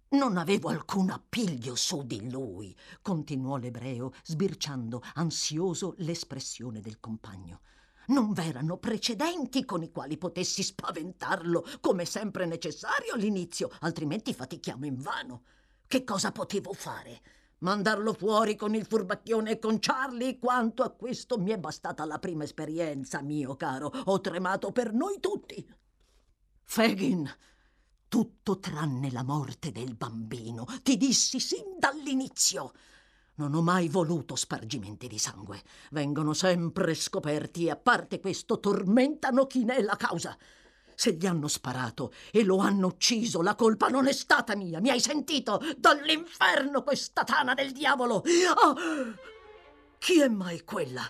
Non 0.09 0.37
avevo 0.37 0.69
alcun 0.69 1.11
appiglio 1.11 1.75
su 1.75 2.03
di 2.03 2.29
lui, 2.29 2.75
continuò 3.01 3.57
l'ebreo, 3.57 4.11
sbirciando 4.23 5.03
ansioso 5.13 5.93
l'espressione 5.97 6.81
del 6.81 6.99
compagno. 6.99 7.61
Non 8.09 8.33
v'erano 8.33 8.77
precedenti 8.77 9.65
con 9.65 9.83
i 9.83 9.91
quali 9.91 10.17
potessi 10.17 10.63
spaventarlo, 10.63 11.63
come 11.79 12.05
sempre 12.05 12.47
necessario 12.47 13.13
all'inizio, 13.13 13.69
altrimenti 13.81 14.33
fatichiamo 14.33 14.85
invano. 14.85 15.43
Che 15.85 16.03
cosa 16.03 16.31
potevo 16.31 16.73
fare? 16.73 17.21
Mandarlo 17.59 18.13
fuori 18.13 18.55
con 18.55 18.73
il 18.73 18.85
furbacchione 18.85 19.51
e 19.51 19.59
con 19.59 19.77
Charlie? 19.79 20.39
Quanto 20.39 20.81
a 20.81 20.89
questo 20.89 21.37
mi 21.37 21.51
è 21.51 21.59
bastata 21.59 22.03
la 22.05 22.17
prima 22.17 22.45
esperienza, 22.45 23.21
mio 23.21 23.55
caro. 23.55 23.91
Ho 24.05 24.19
tremato 24.21 24.71
per 24.71 24.91
noi 24.91 25.19
tutti. 25.19 25.67
Fagin, 26.63 27.29
tutto 28.07 28.59
tranne 28.59 29.11
la 29.11 29.23
morte 29.23 29.71
del 29.71 29.95
bambino. 29.95 30.65
Ti 30.81 30.97
dissi 30.97 31.39
sin 31.39 31.77
dall'inizio. 31.77 32.71
Non 33.39 33.53
ho 33.53 33.61
mai 33.61 33.87
voluto 33.87 34.35
spargimenti 34.35 35.07
di 35.07 35.17
sangue. 35.17 35.61
Vengono 35.91 36.33
sempre 36.33 36.93
scoperti 36.93 37.67
e 37.67 37.69
a 37.69 37.77
parte 37.77 38.19
questo 38.19 38.59
tormentano 38.59 39.47
chi 39.47 39.63
ne 39.63 39.77
è 39.77 39.81
la 39.81 39.95
causa. 39.95 40.37
Se 40.93 41.13
gli 41.13 41.25
hanno 41.25 41.47
sparato 41.47 42.11
e 42.31 42.43
lo 42.43 42.57
hanno 42.57 42.87
ucciso, 42.87 43.41
la 43.41 43.55
colpa 43.55 43.87
non 43.87 44.07
è 44.07 44.11
stata 44.11 44.57
mia. 44.57 44.81
Mi 44.81 44.89
hai 44.89 44.99
sentito? 44.99 45.61
Dall'inferno 45.77 46.83
questa 46.83 47.23
tana 47.23 47.53
del 47.53 47.71
diavolo! 47.71 48.15
Oh, 48.15 48.75
chi 49.99 50.19
è 50.19 50.27
mai 50.27 50.65
quella? 50.65 51.09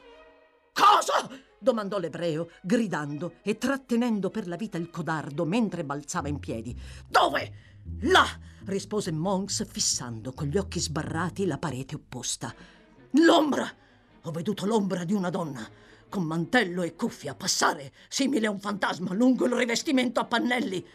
Cosa? 0.72 1.48
Domandò 1.60 2.00
l'ebreo, 2.00 2.50
gridando 2.62 3.36
e 3.44 3.58
trattenendo 3.58 4.30
per 4.30 4.48
la 4.48 4.56
vita 4.56 4.78
il 4.78 4.90
codardo 4.90 5.46
mentre 5.46 5.84
balzava 5.84 6.28
in 6.28 6.40
piedi. 6.40 6.76
Dove? 7.08 7.54
Là! 8.02 8.26
rispose 8.66 9.12
Monks, 9.12 9.66
fissando 9.68 10.32
con 10.32 10.48
gli 10.48 10.58
occhi 10.58 10.80
sbarrati 10.80 11.46
la 11.46 11.58
parete 11.58 11.96
opposta. 11.96 12.54
L'ombra! 13.12 13.68
Ho 14.24 14.32
veduto 14.32 14.66
l'ombra 14.66 15.04
di 15.04 15.14
una 15.14 15.30
donna, 15.30 15.68
con 16.10 16.24
mantello 16.24 16.82
e 16.82 16.96
cuffia, 16.96 17.36
passare, 17.36 17.94
simile 18.10 18.48
a 18.48 18.52
un 18.52 18.60
fantasma, 18.60 19.14
lungo 19.14 19.46
il 19.46 19.54
rivestimento 19.54 20.20
a 20.20 20.26
pannelli. 20.26 20.86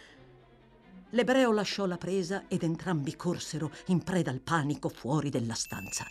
L'ebreo 1.11 1.53
lasciò 1.53 1.87
la 1.87 1.97
presa 1.97 2.45
ed 2.49 2.63
entrambi 2.63 3.17
corsero, 3.17 3.71
in 3.87 4.03
preda 4.03 4.31
al 4.31 4.41
panico, 4.41 4.89
fuori 4.89 5.31
della 5.31 5.55
stanza. 5.55 6.05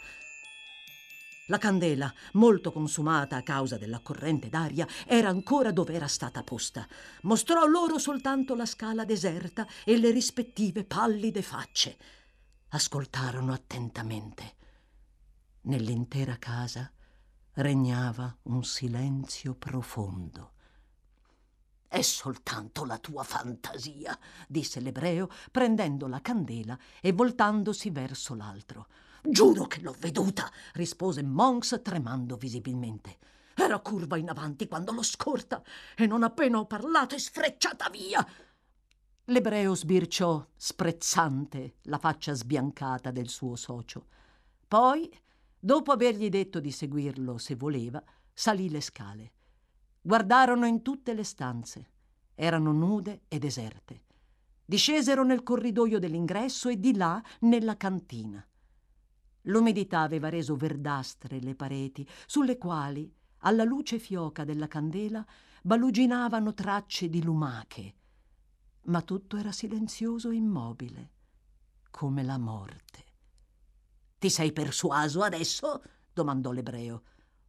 La 1.47 1.57
candela, 1.57 2.13
molto 2.33 2.71
consumata 2.71 3.35
a 3.35 3.43
causa 3.43 3.77
della 3.77 3.99
corrente 3.99 4.47
d'aria, 4.47 4.87
era 5.05 5.27
ancora 5.27 5.73
dove 5.73 5.93
era 5.93 6.07
stata 6.07 6.41
posta. 6.41 6.87
Mostrò 7.23 7.65
loro 7.65 7.97
soltanto 7.97 8.55
la 8.55 8.65
scala 8.65 9.03
deserta 9.03 9.67
e 9.83 9.97
le 9.97 10.11
rispettive 10.11 10.85
pallide 10.85 11.41
facce. 11.41 11.97
Ascoltarono 12.69 13.51
attentamente. 13.51 14.55
Nell'intera 15.63 16.37
casa 16.37 16.89
regnava 17.55 18.33
un 18.43 18.63
silenzio 18.63 19.53
profondo. 19.53 20.51
È 21.89 22.01
soltanto 22.01 22.85
la 22.85 22.97
tua 22.99 23.23
fantasia, 23.23 24.17
disse 24.47 24.79
l'ebreo, 24.79 25.29
prendendo 25.51 26.07
la 26.07 26.21
candela 26.21 26.79
e 27.01 27.11
voltandosi 27.11 27.89
verso 27.89 28.33
l'altro. 28.33 28.87
Giuro 29.25 29.67
che 29.67 29.79
l'ho 29.79 29.95
veduta, 29.97 30.51
rispose 30.73 31.23
Monks 31.23 31.79
tremando 31.81 32.35
visibilmente. 32.35 33.17
Era 33.55 33.79
curva 33.79 34.17
in 34.17 34.29
avanti 34.29 34.67
quando 34.67 34.91
l'ho 34.91 35.01
scorta 35.01 35.63
e 35.95 36.05
non 36.05 36.23
appena 36.23 36.59
ho 36.59 36.65
parlato 36.65 37.15
è 37.15 37.17
sfrecciata 37.17 37.89
via. 37.89 38.27
L'ebreo 39.27 39.75
sbirciò, 39.75 40.45
sprezzante, 40.53 41.75
la 41.83 41.99
faccia 41.99 42.33
sbiancata 42.33 43.11
del 43.11 43.29
suo 43.29 43.55
socio. 43.55 44.07
Poi, 44.67 45.09
dopo 45.57 45.93
avergli 45.93 46.27
detto 46.27 46.59
di 46.59 46.71
seguirlo 46.71 47.37
se 47.37 47.55
voleva, 47.55 48.03
salì 48.33 48.69
le 48.69 48.81
scale. 48.81 49.31
Guardarono 50.01 50.65
in 50.65 50.81
tutte 50.81 51.13
le 51.13 51.23
stanze. 51.23 51.91
Erano 52.35 52.73
nude 52.73 53.21
e 53.29 53.39
deserte. 53.39 54.01
Discesero 54.65 55.23
nel 55.23 55.43
corridoio 55.43 55.97
dell'ingresso 55.97 56.67
e 56.67 56.77
di 56.77 56.93
là 56.93 57.23
nella 57.39 57.77
cantina. 57.77 58.45
L'umidità 59.43 60.01
aveva 60.01 60.29
reso 60.29 60.55
verdastre 60.55 61.39
le 61.39 61.55
pareti, 61.55 62.07
sulle 62.25 62.57
quali, 62.57 63.11
alla 63.39 63.63
luce 63.63 63.99
fioca 63.99 64.43
della 64.43 64.67
candela, 64.67 65.25
baluginavano 65.61 66.53
tracce 66.53 67.09
di 67.09 67.23
lumache. 67.23 67.95
Ma 68.83 69.01
tutto 69.01 69.37
era 69.37 69.51
silenzioso 69.51 70.29
e 70.29 70.35
immobile, 70.35 71.11
come 71.89 72.23
la 72.23 72.37
morte. 72.37 73.05
Ti 74.17 74.29
sei 74.29 74.53
persuaso 74.53 75.21
adesso? 75.21 75.81
domandò 76.13 76.51
l'ebreo. 76.51 77.03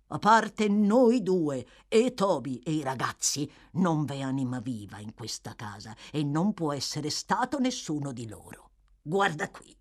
A 0.09 0.19
parte 0.19 0.69
noi 0.69 1.23
due 1.23 1.67
e 1.89 2.15
Toby 2.15 2.59
e 2.59 2.73
i 2.73 2.83
ragazzi, 2.83 3.51
non 3.73 4.05
v'è 4.05 4.21
anima 4.21 4.61
viva 4.61 4.99
in 4.99 5.15
questa 5.15 5.55
casa 5.55 5.97
e 6.13 6.23
non 6.23 6.55
può 6.55 6.73
essere 6.73 7.11
stato 7.11 7.59
nessuno 7.59 8.13
di 8.13 8.29
loro. 8.29 8.71
Guarda 9.01 9.51
qui. 9.51 9.77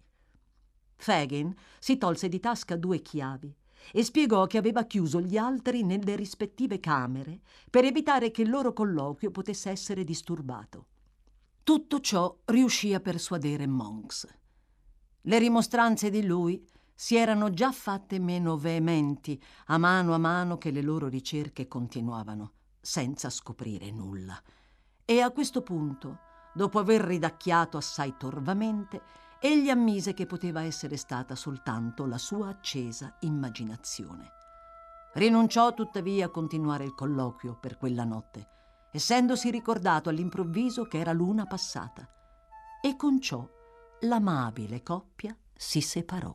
Fagin 1.03 1.53
si 1.79 1.97
tolse 1.97 2.29
di 2.29 2.39
tasca 2.39 2.77
due 2.77 3.01
chiavi 3.01 3.53
e 3.91 4.03
spiegò 4.03 4.47
che 4.47 4.57
aveva 4.57 4.85
chiuso 4.85 5.19
gli 5.19 5.35
altri 5.35 5.83
nelle 5.83 6.15
rispettive 6.15 6.79
camere 6.79 7.41
per 7.69 7.83
evitare 7.83 8.31
che 8.31 8.43
il 8.43 8.49
loro 8.49 8.71
colloquio 8.71 9.29
potesse 9.29 9.69
essere 9.69 10.05
disturbato. 10.05 10.87
Tutto 11.61 11.99
ciò 11.99 12.33
riuscì 12.45 12.93
a 12.93 13.01
persuadere 13.01 13.67
Monks. 13.67 14.27
Le 15.21 15.39
rimostranze 15.39 16.09
di 16.09 16.25
lui 16.25 16.65
si 16.95 17.17
erano 17.17 17.49
già 17.49 17.73
fatte 17.73 18.17
meno 18.19 18.55
veementi 18.55 19.41
a 19.67 19.77
mano 19.77 20.13
a 20.13 20.17
mano 20.17 20.57
che 20.57 20.71
le 20.71 20.81
loro 20.81 21.09
ricerche 21.09 21.67
continuavano, 21.67 22.51
senza 22.79 23.29
scoprire 23.29 23.91
nulla. 23.91 24.41
E 25.03 25.19
a 25.19 25.31
questo 25.31 25.61
punto, 25.63 26.19
dopo 26.53 26.79
aver 26.79 27.01
ridacchiato 27.01 27.75
assai 27.75 28.15
torvamente, 28.17 29.01
egli 29.45 29.69
ammise 29.69 30.13
che 30.13 30.25
poteva 30.25 30.61
essere 30.61 30.95
stata 30.95 31.35
soltanto 31.35 32.05
la 32.05 32.17
sua 32.17 32.47
accesa 32.47 33.17
immaginazione. 33.19 34.31
Rinunciò 35.15 35.73
tuttavia 35.73 36.27
a 36.27 36.29
continuare 36.29 36.85
il 36.85 36.95
colloquio 36.95 37.57
per 37.59 37.77
quella 37.77 38.05
notte, 38.05 38.47
essendosi 38.93 39.51
ricordato 39.51 40.07
all'improvviso 40.07 40.85
che 40.85 40.97
era 40.97 41.11
l'una 41.11 41.45
passata, 41.45 42.07
e 42.81 42.95
con 42.95 43.19
ciò 43.19 43.45
l'amabile 43.99 44.81
coppia 44.81 45.35
si 45.53 45.81
separò. 45.81 46.33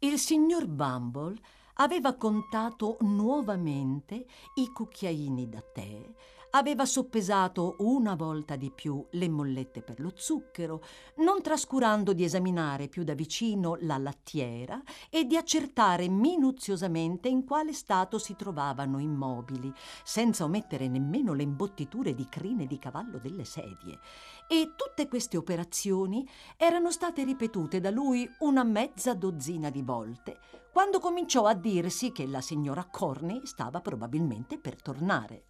Il 0.00 0.18
signor 0.18 0.66
Bumble 0.66 1.38
aveva 1.80 2.14
contato 2.14 2.98
nuovamente 3.00 4.26
i 4.56 4.70
cucchiaini 4.70 5.48
da 5.48 5.62
tè, 5.62 6.12
aveva 6.50 6.84
soppesato 6.84 7.76
una 7.78 8.14
volta 8.14 8.56
di 8.56 8.70
più 8.70 9.04
le 9.12 9.28
mollette 9.30 9.80
per 9.80 9.98
lo 9.98 10.12
zucchero, 10.14 10.82
non 11.16 11.40
trascurando 11.40 12.12
di 12.12 12.24
esaminare 12.24 12.88
più 12.88 13.02
da 13.02 13.14
vicino 13.14 13.78
la 13.80 13.96
lattiera 13.96 14.82
e 15.08 15.24
di 15.24 15.36
accertare 15.36 16.08
minuziosamente 16.08 17.28
in 17.28 17.44
quale 17.44 17.72
stato 17.72 18.18
si 18.18 18.36
trovavano 18.36 18.98
i 18.98 19.08
mobili, 19.08 19.72
senza 20.04 20.44
omettere 20.44 20.86
nemmeno 20.86 21.32
le 21.32 21.44
imbottiture 21.44 22.14
di 22.14 22.28
crine 22.28 22.66
di 22.66 22.78
cavallo 22.78 23.18
delle 23.18 23.44
sedie. 23.44 23.98
E 24.52 24.72
tutte 24.74 25.06
queste 25.06 25.36
operazioni 25.36 26.28
erano 26.56 26.90
state 26.90 27.22
ripetute 27.22 27.78
da 27.78 27.90
lui 27.90 28.28
una 28.40 28.64
mezza 28.64 29.14
dozzina 29.14 29.70
di 29.70 29.80
volte, 29.80 30.40
quando 30.72 30.98
cominciò 30.98 31.44
a 31.44 31.54
dirsi 31.54 32.10
che 32.10 32.26
la 32.26 32.40
signora 32.40 32.84
Corney 32.84 33.46
stava 33.46 33.80
probabilmente 33.80 34.58
per 34.58 34.82
tornare. 34.82 35.44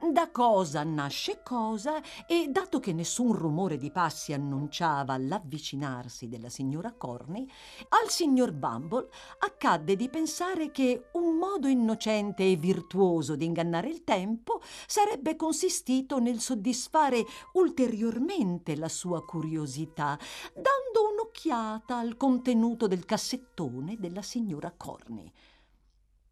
Da 0.00 0.30
cosa 0.30 0.84
nasce 0.84 1.40
cosa 1.42 2.00
e 2.28 2.46
dato 2.50 2.78
che 2.78 2.92
nessun 2.92 3.32
rumore 3.32 3.76
di 3.76 3.90
passi 3.90 4.32
annunciava 4.32 5.18
l'avvicinarsi 5.18 6.28
della 6.28 6.48
signora 6.48 6.92
Corney, 6.92 7.44
al 7.88 8.08
signor 8.08 8.52
Bumble 8.52 9.08
accadde 9.40 9.96
di 9.96 10.08
pensare 10.08 10.70
che 10.70 11.08
un 11.14 11.34
modo 11.34 11.66
innocente 11.66 12.48
e 12.48 12.54
virtuoso 12.54 13.34
di 13.34 13.44
ingannare 13.44 13.88
il 13.88 14.04
tempo 14.04 14.60
sarebbe 14.86 15.34
consistito 15.34 16.20
nel 16.20 16.38
soddisfare 16.38 17.24
ulteriormente 17.54 18.76
la 18.76 18.88
sua 18.88 19.24
curiosità, 19.24 20.16
dando 20.54 21.10
un'occhiata 21.12 21.98
al 21.98 22.16
contenuto 22.16 22.86
del 22.86 23.04
cassettone 23.04 23.96
della 23.98 24.22
signora 24.22 24.72
Corney. 24.76 25.32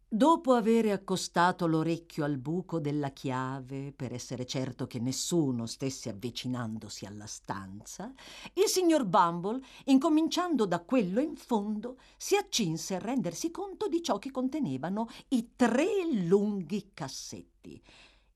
Dopo 0.09 0.53
avere 0.53 0.93
accostato 0.93 1.67
l'orecchio 1.67 2.23
al 2.23 2.37
buco 2.37 2.79
della 2.79 3.09
chiave 3.09 3.91
per 3.91 4.13
essere 4.13 4.45
certo 4.45 4.87
che 4.87 4.99
nessuno 4.99 5.65
stesse 5.65 6.07
avvicinandosi 6.07 7.05
alla 7.05 7.25
stanza, 7.25 8.13
il 8.53 8.67
signor 8.67 9.03
Bumble, 9.03 9.61
incominciando 9.87 10.65
da 10.65 10.79
quello 10.79 11.19
in 11.19 11.35
fondo, 11.35 11.97
si 12.15 12.37
accinse 12.37 12.95
a 12.95 12.99
rendersi 12.99 13.51
conto 13.51 13.89
di 13.89 14.01
ciò 14.01 14.17
che 14.17 14.31
contenevano 14.31 15.09
i 15.29 15.51
tre 15.57 15.85
lunghi 16.13 16.91
cassetti 16.93 17.83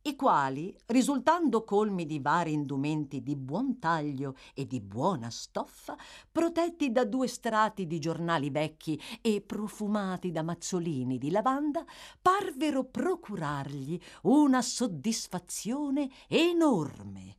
i 0.03 0.15
quali, 0.15 0.75
risultando 0.87 1.63
colmi 1.63 2.05
di 2.05 2.19
vari 2.19 2.53
indumenti 2.53 3.21
di 3.21 3.35
buon 3.35 3.77
taglio 3.77 4.35
e 4.53 4.65
di 4.65 4.79
buona 4.81 5.29
stoffa, 5.29 5.95
protetti 6.31 6.91
da 6.91 7.05
due 7.05 7.27
strati 7.27 7.85
di 7.85 7.99
giornali 7.99 8.49
vecchi 8.49 8.99
e 9.21 9.41
profumati 9.41 10.31
da 10.31 10.41
mazzolini 10.41 11.17
di 11.17 11.29
lavanda, 11.29 11.85
parvero 12.21 12.83
procurargli 12.83 13.99
una 14.23 14.61
soddisfazione 14.61 16.09
enorme 16.27 17.35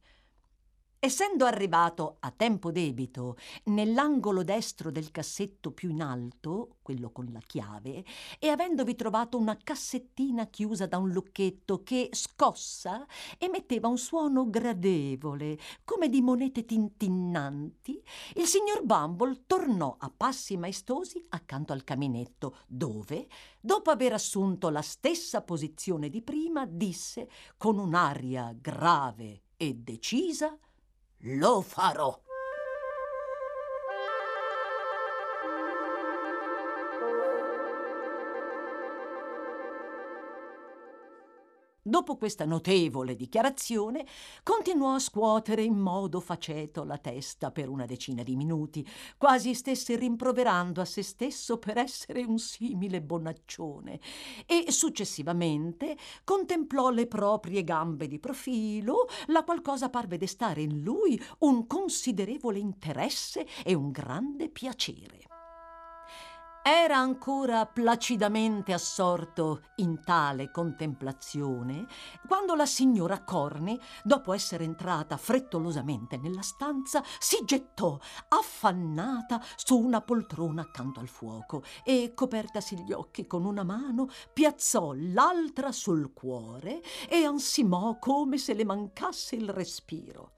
Essendo 1.04 1.46
arrivato 1.46 2.18
a 2.20 2.30
tempo 2.30 2.70
debito 2.70 3.36
nell'angolo 3.64 4.44
destro 4.44 4.92
del 4.92 5.10
cassetto 5.10 5.72
più 5.72 5.90
in 5.90 6.00
alto, 6.00 6.76
quello 6.80 7.10
con 7.10 7.28
la 7.32 7.40
chiave, 7.44 8.04
e 8.38 8.48
avendovi 8.50 8.94
trovato 8.94 9.36
una 9.36 9.56
cassettina 9.56 10.46
chiusa 10.46 10.86
da 10.86 10.98
un 10.98 11.10
lucchetto 11.10 11.82
che, 11.82 12.08
scossa, 12.12 13.04
emetteva 13.36 13.88
un 13.88 13.98
suono 13.98 14.48
gradevole, 14.48 15.58
come 15.82 16.08
di 16.08 16.22
monete 16.22 16.64
tintinnanti, 16.64 18.00
il 18.36 18.46
signor 18.46 18.84
Bumble 18.84 19.42
tornò 19.48 19.96
a 19.98 20.12
passi 20.16 20.56
maestosi 20.56 21.20
accanto 21.30 21.72
al 21.72 21.82
caminetto, 21.82 22.58
dove, 22.68 23.26
dopo 23.60 23.90
aver 23.90 24.12
assunto 24.12 24.68
la 24.68 24.82
stessa 24.82 25.42
posizione 25.42 26.08
di 26.08 26.22
prima, 26.22 26.64
disse 26.64 27.28
con 27.56 27.78
un'aria 27.78 28.54
grave 28.56 29.42
e 29.56 29.74
decisa 29.74 30.56
lo 31.22 31.60
farò. 31.60 32.18
Dopo 41.84 42.16
questa 42.16 42.44
notevole 42.44 43.16
dichiarazione, 43.16 44.06
continuò 44.44 44.94
a 44.94 45.00
scuotere 45.00 45.64
in 45.64 45.76
modo 45.76 46.20
faceto 46.20 46.84
la 46.84 46.96
testa 46.96 47.50
per 47.50 47.68
una 47.68 47.86
decina 47.86 48.22
di 48.22 48.36
minuti, 48.36 48.86
quasi 49.18 49.52
stesse 49.52 49.96
rimproverando 49.96 50.80
a 50.80 50.84
se 50.84 51.02
stesso 51.02 51.58
per 51.58 51.78
essere 51.78 52.22
un 52.22 52.38
simile 52.38 53.02
bonaccione, 53.02 53.98
e 54.46 54.70
successivamente 54.70 55.96
contemplò 56.22 56.90
le 56.90 57.08
proprie 57.08 57.64
gambe 57.64 58.06
di 58.06 58.20
profilo, 58.20 59.08
la 59.26 59.42
qual 59.42 59.60
cosa 59.60 59.90
parve 59.90 60.18
destare 60.18 60.62
in 60.62 60.82
lui 60.82 61.20
un 61.40 61.66
considerevole 61.66 62.60
interesse 62.60 63.44
e 63.64 63.74
un 63.74 63.90
grande 63.90 64.50
piacere. 64.50 65.31
Era 66.64 66.96
ancora 66.96 67.66
placidamente 67.66 68.72
assorto 68.72 69.62
in 69.76 70.00
tale 70.04 70.52
contemplazione 70.52 71.88
quando 72.28 72.54
la 72.54 72.66
signora 72.66 73.24
Corney, 73.24 73.76
dopo 74.04 74.32
essere 74.32 74.62
entrata 74.62 75.16
frettolosamente 75.16 76.18
nella 76.18 76.42
stanza, 76.42 77.02
si 77.18 77.42
gettò 77.44 77.98
affannata 78.28 79.42
su 79.56 79.76
una 79.76 80.02
poltrona 80.02 80.62
accanto 80.62 81.00
al 81.00 81.08
fuoco 81.08 81.64
e, 81.82 82.12
copertasi 82.14 82.84
gli 82.84 82.92
occhi 82.92 83.26
con 83.26 83.44
una 83.44 83.64
mano, 83.64 84.08
piazzò 84.32 84.92
l'altra 84.94 85.72
sul 85.72 86.12
cuore 86.12 86.80
e 87.08 87.24
ansimò 87.24 87.98
come 87.98 88.38
se 88.38 88.54
le 88.54 88.64
mancasse 88.64 89.34
il 89.34 89.48
respiro. 89.48 90.30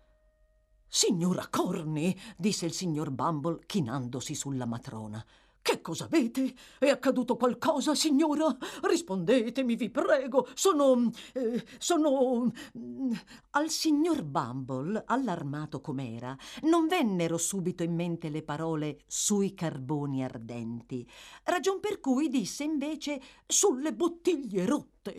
Signora 0.89 1.49
Corney, 1.51 2.19
disse 2.37 2.65
il 2.65 2.73
signor 2.73 3.11
Bumble 3.11 3.59
chinandosi 3.67 4.35
sulla 4.35 4.65
matrona, 4.65 5.23
che 5.65 5.81
cosa 5.81 6.05
avete? 6.05 6.55
È 6.79 6.91
accaduto 6.91 7.39
qualcosa, 7.39 7.95
signora? 7.95 8.55
Rispondetemi, 8.83 9.77
vi 9.77 9.89
prego. 9.89 10.47
Sono. 10.53 11.11
Eh, 11.33 11.65
sono. 11.79 12.53
Mm, 12.79 13.13
al 13.53 13.71
signor 13.71 14.25
Bumble, 14.25 15.03
allarmato 15.07 15.81
com'era, 15.81 16.37
non 16.65 16.87
vennero 16.87 17.39
subito 17.39 17.83
in 17.83 17.95
mente 17.95 18.29
le 18.29 18.43
parole 18.43 19.05
sui 19.07 19.55
carboni 19.55 20.23
ardenti, 20.23 21.09
ragion 21.45 21.81
per 21.81 21.99
cui 21.99 22.29
disse 22.29 22.63
invece 22.63 23.19
sulle 23.47 23.95
bottiglie 23.95 24.67
rotte. 24.67 25.15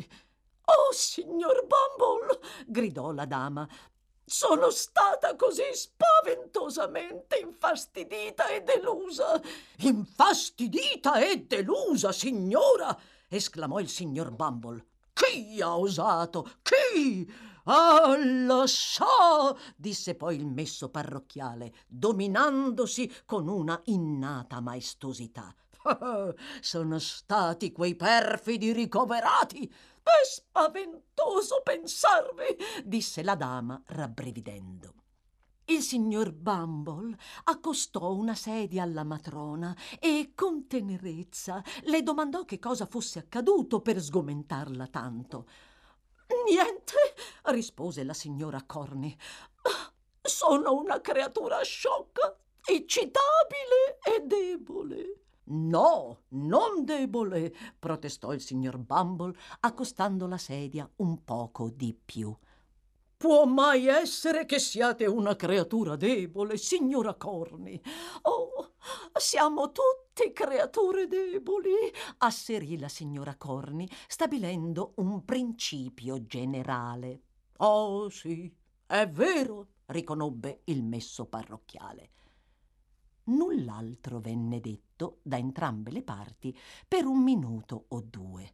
Oh, 0.66 0.94
signor 0.94 1.66
Bumble! 1.66 2.40
gridò 2.68 3.12
la 3.12 3.26
dama. 3.26 3.68
Sono 4.28 4.72
stata 4.72 5.36
così 5.36 5.62
spaventosamente 5.74 7.38
infastidita 7.38 8.48
e 8.48 8.64
delusa. 8.64 9.40
Infastidita 9.78 11.24
e 11.24 11.46
delusa, 11.46 12.12
signora! 12.12 12.98
esclamò 13.30 13.80
il 13.80 13.88
signor 13.88 14.32
Bumble. 14.32 14.86
Chi 15.14 15.62
ha 15.62 15.78
osato? 15.78 16.50
Chi? 16.64 17.32
Ah, 17.66 18.16
lo 18.18 18.66
so, 18.66 19.58
disse 19.76 20.16
poi 20.16 20.36
il 20.36 20.48
messo 20.48 20.90
parrocchiale, 20.90 21.74
dominandosi 21.88 23.12
con 23.26 23.48
una 23.48 23.80
innata 23.86 24.60
maestosità. 24.60 25.54
sono 26.62 27.00
stati 27.00 27.72
quei 27.72 27.96
perfidi 27.96 28.72
ricoverati 28.72 29.72
è 30.06 30.24
spaventoso 30.24 31.62
pensarvi, 31.64 32.56
disse 32.84 33.24
la 33.24 33.36
dama 33.36 33.82
rabbrividendo. 33.88 34.94
Il 35.68 35.82
signor 35.82 36.32
Bumble 36.32 37.18
accostò 37.46 38.14
una 38.14 38.36
sedia 38.36 38.84
alla 38.84 39.04
matrona 39.04 39.76
e 40.00 40.34
con 40.36 40.68
tenerezza 40.68 41.64
le 41.86 42.04
domandò 42.04 42.46
che 42.46 42.60
cosa 42.60 42.86
fosse 42.86 43.18
accaduto 43.18 43.82
per 43.82 44.00
sgomentarla 44.00 44.86
tanto. 44.88 45.48
Niente, 46.46 46.94
rispose 47.46 48.04
la 48.04 48.14
signora 48.14 48.62
Corny. 48.64 49.18
Sono 50.22 50.76
una 50.76 51.02
creatura 51.02 51.60
sciocca, 51.64 52.38
eccitabile 52.64 53.98
e 54.04 54.22
debole. 54.24 55.25
No, 55.48 56.24
non 56.30 56.86
debole, 56.86 57.54
protestò 57.78 58.34
il 58.34 58.42
signor 58.42 58.78
Bumble, 58.78 59.38
accostando 59.60 60.26
la 60.26 60.38
sedia 60.38 60.90
un 60.98 61.24
poco 61.24 61.70
di 61.70 61.94
più. 61.94 62.36
Può 63.18 63.46
mai 63.46 63.86
essere 63.86 64.46
che 64.46 64.60
siate 64.60 65.06
una 65.06 65.36
creatura 65.36 65.96
debole, 65.96 66.58
signora 66.58 67.14
Corny? 67.14 67.80
Oh, 68.24 68.74
siamo 69.14 69.72
tutti 69.72 70.32
creature 70.34 71.08
deboli, 71.08 71.74
asserì 72.20 72.78
la 72.80 72.90
signora 72.90 73.36
Corny, 73.36 73.88
stabilendo 74.08 74.94
un 74.98 75.24
principio 75.26 76.26
generale. 76.26 77.22
Oh, 77.58 78.10
sì, 78.10 78.52
è 78.86 79.08
vero, 79.08 79.68
riconobbe 79.88 80.62
il 80.66 80.84
messo 80.84 81.26
parrocchiale. 81.26 82.10
Null'altro 83.26 84.20
venne 84.20 84.60
detto 84.60 84.85
da 85.22 85.38
entrambe 85.38 85.92
le 85.92 86.04
parti 86.04 86.58
per 86.88 87.06
un 87.06 87.22
minuto 87.22 87.86
o 87.90 88.02
due. 88.02 88.50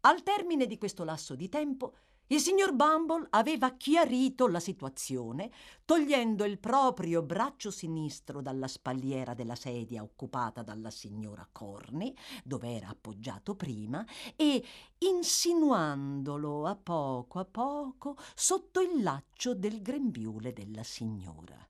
Al 0.00 0.22
termine 0.22 0.66
di 0.66 0.78
questo 0.78 1.02
lasso 1.02 1.34
di 1.34 1.48
tempo, 1.48 1.94
il 2.30 2.40
signor 2.40 2.74
Bumble 2.74 3.26
aveva 3.30 3.70
chiarito 3.70 4.48
la 4.48 4.60
situazione, 4.60 5.50
togliendo 5.86 6.44
il 6.44 6.58
proprio 6.58 7.22
braccio 7.22 7.70
sinistro 7.70 8.42
dalla 8.42 8.68
spalliera 8.68 9.32
della 9.32 9.54
sedia 9.54 10.02
occupata 10.02 10.62
dalla 10.62 10.90
signora 10.90 11.48
Corny, 11.50 12.14
dove 12.44 12.74
era 12.74 12.88
appoggiato 12.88 13.54
prima, 13.54 14.04
e 14.36 14.62
insinuandolo 14.98 16.66
a 16.66 16.76
poco 16.76 17.38
a 17.38 17.46
poco 17.46 18.16
sotto 18.34 18.82
il 18.82 19.02
laccio 19.02 19.54
del 19.54 19.80
grembiule 19.80 20.52
della 20.52 20.82
signora. 20.82 21.66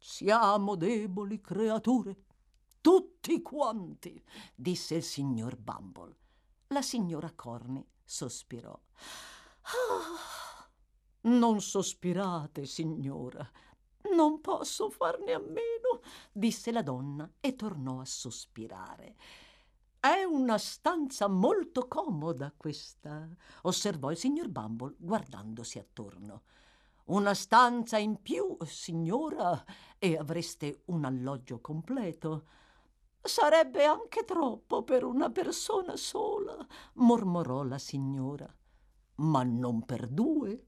Siamo 0.00 0.74
deboli 0.74 1.38
creature, 1.42 2.16
tutti 2.80 3.42
quanti, 3.42 4.22
disse 4.54 4.96
il 4.96 5.02
signor 5.02 5.56
Bumble. 5.56 6.16
La 6.68 6.82
signora 6.82 7.32
Corny 7.34 7.84
sospirò. 8.04 8.78
Ah, 9.62 10.68
non 11.22 11.60
sospirate, 11.60 12.64
signora. 12.64 13.48
Non 14.14 14.40
posso 14.40 14.90
farne 14.90 15.32
a 15.32 15.38
meno, 15.38 16.00
disse 16.32 16.72
la 16.72 16.82
donna 16.82 17.30
e 17.40 17.54
tornò 17.54 18.00
a 18.00 18.04
sospirare. 18.04 19.16
È 20.00 20.22
una 20.22 20.58
stanza 20.58 21.26
molto 21.26 21.88
comoda 21.88 22.54
questa, 22.56 23.28
osservò 23.62 24.10
il 24.10 24.16
signor 24.16 24.48
Bumble 24.48 24.94
guardandosi 24.96 25.78
attorno. 25.78 26.42
Una 27.06 27.34
stanza 27.34 27.98
in 27.98 28.22
più, 28.22 28.56
signora, 28.64 29.64
e 29.98 30.16
avreste 30.16 30.82
un 30.86 31.04
alloggio 31.04 31.60
completo. 31.60 32.46
Sarebbe 33.28 33.84
anche 33.84 34.24
troppo 34.24 34.82
per 34.82 35.04
una 35.04 35.28
persona 35.28 35.96
sola, 35.96 36.56
mormorò 36.94 37.62
la 37.62 37.76
signora. 37.76 38.50
Ma 39.16 39.42
non 39.42 39.84
per 39.84 40.08
due, 40.08 40.66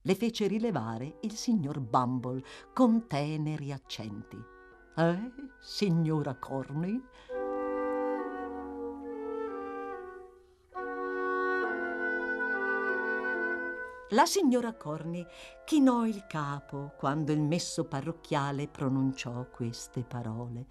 le 0.00 0.14
fece 0.14 0.46
rilevare 0.46 1.18
il 1.20 1.36
signor 1.36 1.80
Bumble 1.80 2.42
con 2.72 3.06
teneri 3.06 3.72
accenti. 3.72 4.42
Eh, 4.96 5.32
signora 5.60 6.34
Corney? 6.34 6.98
La 14.12 14.24
signora 14.24 14.72
Corny 14.72 15.26
chinò 15.66 16.06
il 16.06 16.26
capo 16.26 16.94
quando 16.96 17.32
il 17.32 17.42
messo 17.42 17.84
parrocchiale 17.84 18.66
pronunciò 18.66 19.46
queste 19.50 20.04
parole. 20.04 20.66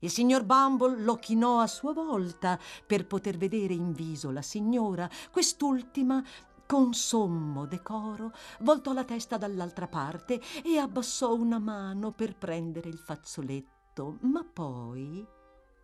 Il 0.00 0.10
signor 0.10 0.44
Bumble 0.44 1.00
lo 1.00 1.16
chinò 1.16 1.58
a 1.58 1.66
sua 1.66 1.92
volta 1.92 2.56
per 2.86 3.06
poter 3.06 3.36
vedere 3.36 3.74
in 3.74 3.92
viso 3.92 4.30
la 4.30 4.42
signora. 4.42 5.10
Quest'ultima, 5.32 6.22
con 6.66 6.94
sommo 6.94 7.66
decoro, 7.66 8.32
voltò 8.60 8.92
la 8.92 9.02
testa 9.02 9.36
dall'altra 9.38 9.88
parte 9.88 10.40
e 10.62 10.78
abbassò 10.78 11.34
una 11.34 11.58
mano 11.58 12.12
per 12.12 12.36
prendere 12.36 12.88
il 12.88 12.98
fazzoletto, 12.98 14.18
ma 14.20 14.44
poi, 14.44 15.26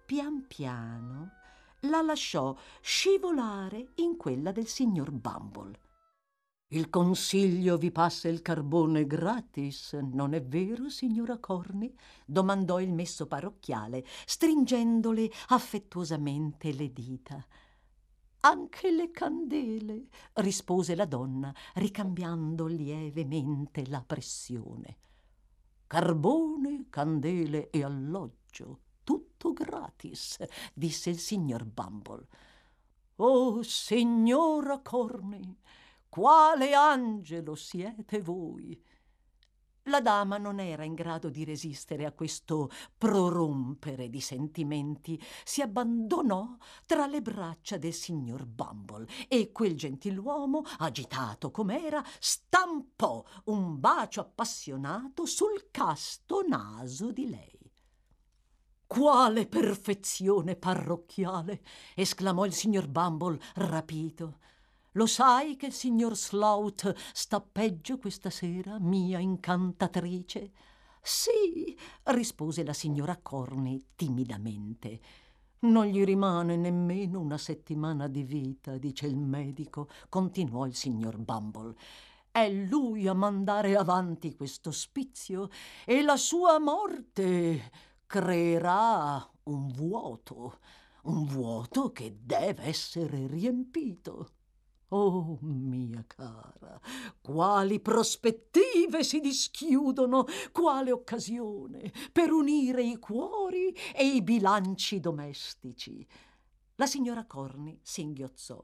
pian 0.07 0.45
piano, 0.47 1.31
la 1.81 2.01
lasciò 2.01 2.55
scivolare 2.81 3.95
in 3.97 4.17
quella 4.17 4.53
del 4.53 4.69
signor 4.69 5.11
Bumble. 5.11 5.79
Il 6.75 6.91
consiglio 6.91 7.77
vi 7.77 7.93
passa 7.93 8.27
il 8.27 8.43
carbone 8.43 9.07
gratis, 9.07 9.93
non 9.93 10.35
è 10.35 10.43
vero, 10.43 10.89
signora 10.89 11.39
Corny? 11.39 11.95
domandò 12.27 12.81
il 12.81 12.93
messo 12.93 13.29
parrocchiale, 13.29 14.05
stringendole 14.27 15.31
affettuosamente 15.51 16.73
le 16.73 16.93
dita. 16.93 17.47
Anche 18.41 18.91
le 18.91 19.13
candele, 19.13 20.09
rispose 20.33 20.97
la 20.97 21.05
donna, 21.05 21.55
ricambiando 21.75 22.67
lievemente 22.67 23.87
la 23.87 24.03
pressione. 24.05 24.97
Carbone, 25.87 26.87
candele 26.91 27.71
e 27.71 27.85
alloggio, 27.85 28.81
tutto 29.05 29.53
gratis, 29.53 30.43
disse 30.75 31.11
il 31.11 31.21
signor 31.21 31.65
Bumble. 31.67 32.27
Oh, 33.15 33.63
signora 33.63 34.81
Corny! 34.81 35.57
Quale 36.15 36.75
angelo 36.75 37.57
siete 37.57 38.23
voi? 38.23 38.81
La 39.87 40.01
dama 40.01 40.39
non 40.39 40.61
era 40.61 40.85
in 40.85 40.95
grado 40.95 41.29
di 41.29 41.43
resistere 41.43 42.05
a 42.05 42.13
questo 42.13 42.71
prorompere 42.97 44.09
di 44.09 44.21
sentimenti. 44.21 45.21
Si 45.43 45.61
abbandonò 45.61 46.57
tra 46.87 47.09
le 47.09 47.21
braccia 47.21 47.79
del 47.79 47.93
signor 47.93 48.47
Bumble 48.47 49.09
e 49.27 49.51
quel 49.51 49.77
gentiluomo, 49.77 50.63
agitato 50.79 51.51
com'era, 51.51 52.01
stampò 52.21 53.25
un 53.47 53.81
bacio 53.81 54.21
appassionato 54.21 55.27
sul 55.27 55.67
casto 55.73 56.45
naso 56.47 57.11
di 57.11 57.29
lei. 57.29 57.73
Quale 58.87 59.49
perfezione 59.49 60.55
parrocchiale! 60.55 61.65
esclamò 61.97 62.47
il 62.47 62.53
signor 62.53 62.87
Bumble 62.87 63.41
rapito. 63.57 64.39
Lo 64.97 65.07
sai 65.07 65.57
che 65.57 65.67
il 65.67 65.73
signor 65.73 66.17
Slout 66.17 66.95
sta 67.13 67.41
peggio 67.41 67.99
questa 67.99 68.31
sera, 68.31 68.79
mia 68.79 69.19
incantatrice? 69.19 70.53
Sì, 71.03 71.77
rispose 72.05 72.65
la 72.65 72.73
signora 72.73 73.19
Corney 73.21 73.87
timidamente. 73.97 75.01
Non 75.61 75.87
gli 75.87 76.05
rimane 76.05 76.55
nemmeno 76.57 77.19
una 77.19 77.39
settimana 77.39 78.07
di 78.07 78.23
vita, 78.23 78.79
dice 78.79 79.07
il 79.07 79.17
medico, 79.17 79.89
continuò 80.09 80.65
il 80.65 80.77
signor 80.77 81.19
Bumble. 81.19 81.75
È 82.31 82.49
lui 82.49 83.09
a 83.09 83.15
mandare 83.15 83.75
avanti 83.75 84.37
questo 84.37 84.69
ospizio 84.69 85.49
e 85.85 86.03
la 86.03 86.17
sua 86.17 86.61
morte 86.61 87.69
creerà 88.07 89.29
un 89.45 89.73
vuoto, 89.73 90.61
un 91.03 91.25
vuoto 91.25 91.91
che 91.91 92.17
deve 92.23 92.63
essere 92.63 93.27
riempito. 93.27 94.34
Oh, 94.97 95.39
mia 95.41 96.05
cara, 96.07 96.81
quali 97.21 97.81
prospettive 97.81 99.03
si 99.03 99.19
dischiudono, 99.19 100.25
quale 100.53 100.93
occasione 100.93 101.93
per 102.13 102.31
unire 102.31 102.85
i 102.85 102.97
cuori 103.01 103.75
e 103.93 104.07
i 104.07 104.23
bilanci 104.23 105.01
domestici. 105.01 106.07
La 106.77 106.87
signora 106.87 107.27
Corny 107.27 107.77
singhiozzò. 107.83 108.63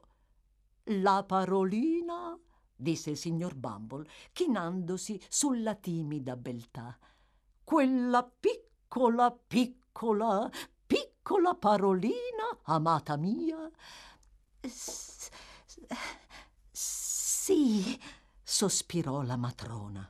La 0.85 1.25
parolina, 1.27 2.39
disse 2.73 3.09
il 3.09 3.17
signor 3.17 3.53
Bumble, 3.55 4.07
chinandosi 4.31 5.21
sulla 5.27 5.75
timida 5.75 6.37
beltà. 6.37 6.97
Quella 7.61 8.23
piccola, 8.23 9.31
piccola, 9.31 10.49
piccola 10.87 11.55
parolina, 11.55 12.57
amata 12.63 13.17
mia. 13.17 13.69
S- 14.61 15.29
sì, 17.43 17.99
sospirò 18.43 19.23
la 19.23 19.35
matrona. 19.35 20.07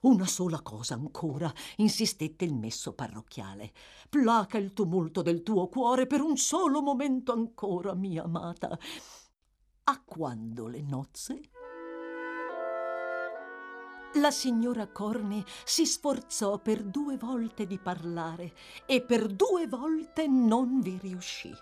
Una 0.00 0.26
sola 0.26 0.60
cosa 0.62 0.94
ancora, 0.94 1.48
insistette 1.76 2.44
il 2.44 2.54
messo 2.54 2.92
parrocchiale. 2.92 3.72
Placa 4.08 4.58
il 4.58 4.72
tumulto 4.72 5.22
del 5.22 5.44
tuo 5.44 5.68
cuore 5.68 6.08
per 6.08 6.20
un 6.22 6.36
solo 6.36 6.82
momento 6.82 7.30
ancora, 7.30 7.94
mia 7.94 8.24
amata. 8.24 8.76
A 9.84 10.02
quando 10.04 10.66
le 10.66 10.82
nozze? 10.82 11.40
La 14.14 14.32
signora 14.32 14.88
Corny 14.88 15.44
si 15.64 15.86
sforzò 15.86 16.58
per 16.58 16.82
due 16.82 17.16
volte 17.16 17.64
di 17.64 17.78
parlare 17.78 18.54
e 18.86 19.02
per 19.02 19.28
due 19.28 19.68
volte 19.68 20.26
non 20.26 20.80
vi 20.80 20.98
riuscì. 21.00 21.54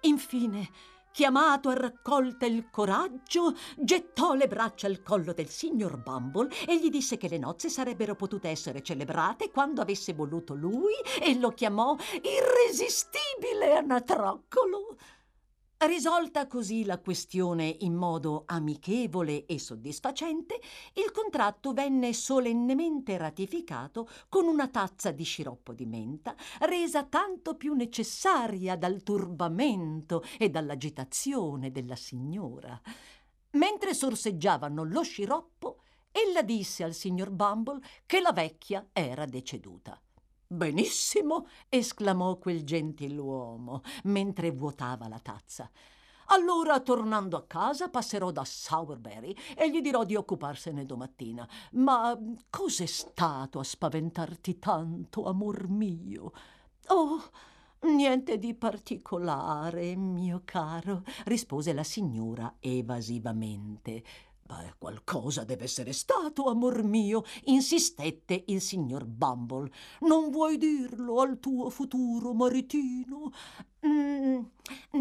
Infine 0.00 0.70
chiamato 1.14 1.68
a 1.68 1.74
raccolta 1.74 2.44
il 2.44 2.70
coraggio, 2.72 3.54
gettò 3.76 4.34
le 4.34 4.48
braccia 4.48 4.88
al 4.88 5.00
collo 5.00 5.32
del 5.32 5.48
signor 5.48 5.96
Bumble 5.96 6.48
e 6.66 6.76
gli 6.76 6.90
disse 6.90 7.16
che 7.16 7.28
le 7.28 7.38
nozze 7.38 7.68
sarebbero 7.68 8.16
potute 8.16 8.48
essere 8.48 8.82
celebrate 8.82 9.52
quando 9.52 9.80
avesse 9.80 10.12
voluto 10.12 10.54
lui 10.54 10.94
e 11.22 11.38
lo 11.38 11.52
chiamò 11.52 11.94
irresistibile 12.20 13.76
anatroccolo. 13.76 14.96
Risolta 15.86 16.46
così 16.46 16.86
la 16.86 16.98
questione 16.98 17.76
in 17.80 17.92
modo 17.92 18.44
amichevole 18.46 19.44
e 19.44 19.58
soddisfacente, 19.58 20.58
il 20.94 21.10
contratto 21.12 21.74
venne 21.74 22.14
solennemente 22.14 23.18
ratificato 23.18 24.08
con 24.30 24.46
una 24.46 24.68
tazza 24.68 25.10
di 25.10 25.24
sciroppo 25.24 25.74
di 25.74 25.84
menta, 25.84 26.34
resa 26.60 27.04
tanto 27.04 27.54
più 27.56 27.74
necessaria 27.74 28.76
dal 28.76 29.02
turbamento 29.02 30.22
e 30.38 30.48
dall'agitazione 30.48 31.70
della 31.70 31.96
signora. 31.96 32.80
Mentre 33.50 33.92
sorseggiavano 33.92 34.84
lo 34.84 35.02
sciroppo, 35.02 35.82
ella 36.10 36.40
disse 36.40 36.82
al 36.82 36.94
signor 36.94 37.30
Bumble 37.30 37.80
che 38.06 38.20
la 38.20 38.32
vecchia 38.32 38.88
era 38.90 39.26
deceduta. 39.26 40.00
Benissimo, 40.54 41.48
esclamò 41.68 42.36
quel 42.36 42.62
gentiluomo 42.62 43.82
mentre 44.04 44.52
vuotava 44.52 45.08
la 45.08 45.18
tazza. 45.18 45.68
Allora, 46.26 46.78
tornando 46.78 47.36
a 47.36 47.44
casa, 47.44 47.90
passerò 47.90 48.30
da 48.30 48.44
Sowerberry 48.44 49.36
e 49.56 49.68
gli 49.68 49.80
dirò 49.80 50.04
di 50.04 50.14
occuparsene 50.14 50.86
domattina. 50.86 51.46
Ma 51.72 52.16
cos'è 52.48 52.86
stato 52.86 53.58
a 53.58 53.64
spaventarti 53.64 54.60
tanto, 54.60 55.24
amor 55.24 55.68
mio? 55.68 56.30
Oh, 56.86 57.20
niente 57.80 58.38
di 58.38 58.54
particolare, 58.54 59.96
mio 59.96 60.42
caro, 60.44 61.02
rispose 61.24 61.72
la 61.72 61.82
signora 61.82 62.54
evasivamente. 62.60 64.04
Beh, 64.46 64.74
qualcosa 64.76 65.42
deve 65.42 65.64
essere 65.64 65.94
stato, 65.94 66.50
amor 66.50 66.82
mio, 66.82 67.24
insistette 67.44 68.44
il 68.48 68.60
signor 68.60 69.06
Bumble. 69.06 69.70
Non 70.00 70.30
vuoi 70.30 70.58
dirlo 70.58 71.20
al 71.20 71.40
tuo 71.40 71.70
futuro 71.70 72.34
maritino? 72.34 73.32
Mm, 73.86 74.42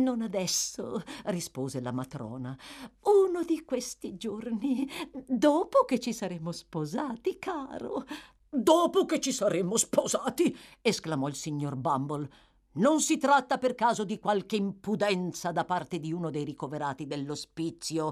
non 0.01 0.21
adesso, 0.21 1.03
rispose 1.25 1.81
la 1.81 1.91
matrona. 1.91 2.57
Uno 3.01 3.43
di 3.43 3.65
questi 3.65 4.15
giorni, 4.15 4.89
dopo 5.27 5.83
che 5.83 5.99
ci 5.99 6.13
saremo 6.13 6.53
sposati, 6.53 7.37
caro. 7.37 8.05
Dopo 8.49 9.05
che 9.05 9.19
ci 9.19 9.33
saremo 9.33 9.75
sposati? 9.75 10.57
esclamò 10.81 11.27
il 11.27 11.35
signor 11.35 11.75
Bumble. 11.75 12.29
Non 12.75 13.01
si 13.01 13.19
tratta 13.19 13.59
per 13.59 13.75
caso 13.75 14.03
di 14.03 14.17
qualche 14.17 14.55
impudenza 14.55 15.51
da 15.51 15.63
parte 15.63 15.99
di 15.99 16.11
uno 16.11 16.31
dei 16.31 16.43
ricoverati 16.43 17.05
dell'ospizio? 17.05 18.11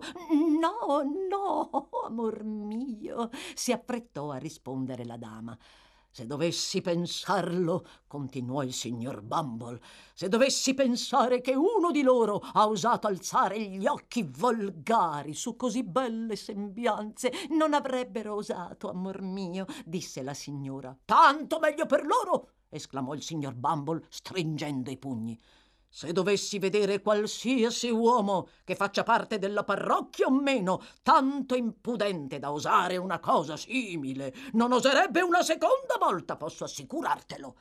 No, 0.60 1.02
no, 1.02 1.90
amor 2.06 2.44
mio, 2.44 3.32
si 3.56 3.72
affrettò 3.72 4.30
a 4.30 4.38
rispondere 4.38 5.04
la 5.04 5.18
dama. 5.18 5.58
Se 6.12 6.28
dovessi 6.28 6.82
pensarlo, 6.82 7.88
continuò 8.06 8.62
il 8.62 8.74
signor 8.74 9.22
Bumble, 9.24 9.82
se 10.14 10.28
dovessi 10.28 10.76
pensare 10.76 11.42
che 11.42 11.56
uno 11.56 11.90
di 11.90 12.04
loro 12.04 12.36
ha 12.54 12.68
osato 12.68 13.08
alzare 13.08 13.60
gli 13.60 13.88
occhi 13.88 14.30
volgari 14.30 15.34
su 15.34 15.56
così 15.56 15.84
belle 15.84 16.36
sembianze, 16.36 17.32
non 17.58 17.74
avrebbero 17.74 18.36
osato, 18.36 18.92
amor 18.92 19.22
mio, 19.22 19.66
disse 19.86 20.22
la 20.22 20.36
signora. 20.36 20.96
Tanto 21.04 21.58
meglio 21.58 21.88
per 21.88 22.06
loro, 22.06 22.50
esclamò 22.72 23.14
il 23.14 23.22
signor 23.22 23.54
Bumble 23.54 24.04
stringendo 24.10 24.90
i 24.90 24.98
pugni. 24.98 25.40
Se 25.94 26.14
dovessi 26.14 26.58
vedere 26.58 27.02
qualsiasi 27.02 27.90
uomo 27.90 28.48
che 28.64 28.76
faccia 28.76 29.04
parte 29.04 29.38
della 29.38 29.66
parrocchia 29.66 30.26
o 30.26 30.32
meno, 30.32 30.82
tanto 31.04 31.54
impudente 31.54 32.40
da 32.40 32.54
osare 32.54 32.96
una 32.96 33.20
cosa 33.20 33.58
simile, 33.58 34.34
non 34.54 34.72
oserebbe 34.72 35.22
una 35.22 35.44
seconda 35.44 35.98
volta, 36.00 36.38
posso 36.38 36.64
assicurartelo. 36.64 37.56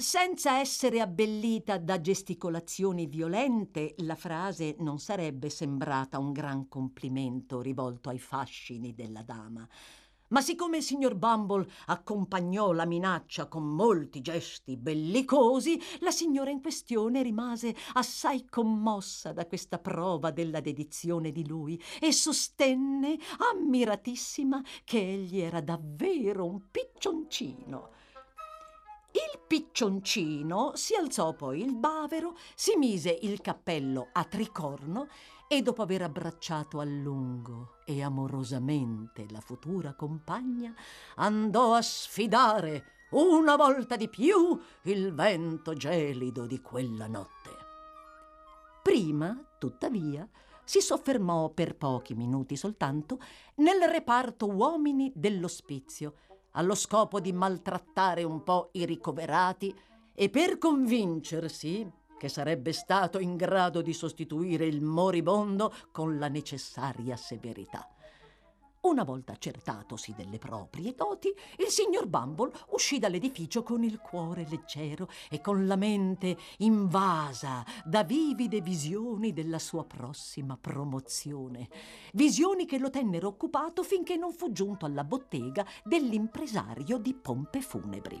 Senza 0.00 0.60
essere 0.60 1.02
abbellita 1.02 1.76
da 1.76 2.00
gesticolazioni 2.00 3.04
violente, 3.04 3.94
la 3.98 4.14
frase 4.14 4.76
non 4.78 4.98
sarebbe 4.98 5.50
sembrata 5.50 6.18
un 6.18 6.32
gran 6.32 6.68
complimento 6.68 7.60
rivolto 7.60 8.08
ai 8.08 8.18
fascini 8.18 8.94
della 8.94 9.22
dama. 9.22 9.68
Ma 10.30 10.40
siccome 10.40 10.76
il 10.76 10.82
signor 10.84 11.16
Bumble 11.16 11.68
accompagnò 11.86 12.70
la 12.70 12.84
minaccia 12.84 13.46
con 13.46 13.64
molti 13.64 14.20
gesti 14.20 14.76
bellicosi, 14.76 15.80
la 16.00 16.12
signora 16.12 16.50
in 16.50 16.60
questione 16.60 17.22
rimase 17.22 17.74
assai 17.94 18.46
commossa 18.48 19.32
da 19.32 19.46
questa 19.46 19.78
prova 19.78 20.30
della 20.30 20.60
dedizione 20.60 21.32
di 21.32 21.48
lui 21.48 21.82
e 22.00 22.12
sostenne, 22.12 23.18
ammiratissima, 23.52 24.62
che 24.84 24.98
egli 24.98 25.40
era 25.40 25.60
davvero 25.60 26.46
un 26.46 26.70
piccioncino. 26.70 27.90
Il 29.10 29.40
piccioncino 29.44 30.70
si 30.76 30.94
alzò 30.94 31.34
poi 31.34 31.60
il 31.60 31.74
bavero, 31.74 32.36
si 32.54 32.76
mise 32.76 33.18
il 33.22 33.40
cappello 33.40 34.10
a 34.12 34.22
tricorno 34.22 35.08
e 35.52 35.62
dopo 35.62 35.82
aver 35.82 36.02
abbracciato 36.02 36.78
a 36.78 36.84
lungo 36.84 37.78
e 37.84 38.04
amorosamente 38.04 39.26
la 39.30 39.40
futura 39.40 39.94
compagna, 39.94 40.72
andò 41.16 41.74
a 41.74 41.82
sfidare 41.82 43.08
una 43.10 43.56
volta 43.56 43.96
di 43.96 44.08
più 44.08 44.56
il 44.82 45.12
vento 45.12 45.72
gelido 45.72 46.46
di 46.46 46.60
quella 46.60 47.08
notte. 47.08 47.50
Prima, 48.80 49.36
tuttavia, 49.58 50.24
si 50.62 50.80
soffermò 50.80 51.48
per 51.48 51.74
pochi 51.74 52.14
minuti 52.14 52.54
soltanto 52.54 53.18
nel 53.56 53.82
reparto 53.90 54.46
uomini 54.46 55.10
dell'ospizio, 55.16 56.14
allo 56.52 56.76
scopo 56.76 57.18
di 57.18 57.32
maltrattare 57.32 58.22
un 58.22 58.44
po' 58.44 58.68
i 58.74 58.84
ricoverati 58.84 59.76
e 60.14 60.30
per 60.30 60.58
convincersi 60.58 61.90
che 62.20 62.28
sarebbe 62.28 62.74
stato 62.74 63.18
in 63.18 63.34
grado 63.34 63.80
di 63.80 63.94
sostituire 63.94 64.66
il 64.66 64.82
moribondo 64.82 65.72
con 65.90 66.18
la 66.18 66.28
necessaria 66.28 67.16
severità. 67.16 67.88
Una 68.82 69.04
volta 69.04 69.32
accertatosi 69.32 70.14
delle 70.14 70.36
proprie 70.36 70.94
doti, 70.94 71.28
il 71.58 71.68
signor 71.68 72.06
Bumble 72.06 72.52
uscì 72.72 72.98
dall'edificio 72.98 73.62
con 73.62 73.84
il 73.84 74.00
cuore 74.00 74.46
leggero 74.50 75.08
e 75.30 75.40
con 75.40 75.66
la 75.66 75.76
mente 75.76 76.36
invasa 76.58 77.64
da 77.84 78.04
vivide 78.04 78.60
visioni 78.60 79.32
della 79.32 79.58
sua 79.58 79.84
prossima 79.84 80.58
promozione. 80.60 81.70
Visioni 82.12 82.66
che 82.66 82.78
lo 82.78 82.90
tennero 82.90 83.28
occupato 83.28 83.82
finché 83.82 84.16
non 84.16 84.32
fu 84.32 84.52
giunto 84.52 84.84
alla 84.84 85.04
bottega 85.04 85.64
dell'impresario 85.84 86.98
di 86.98 87.14
pompe 87.14 87.62
funebri. 87.62 88.20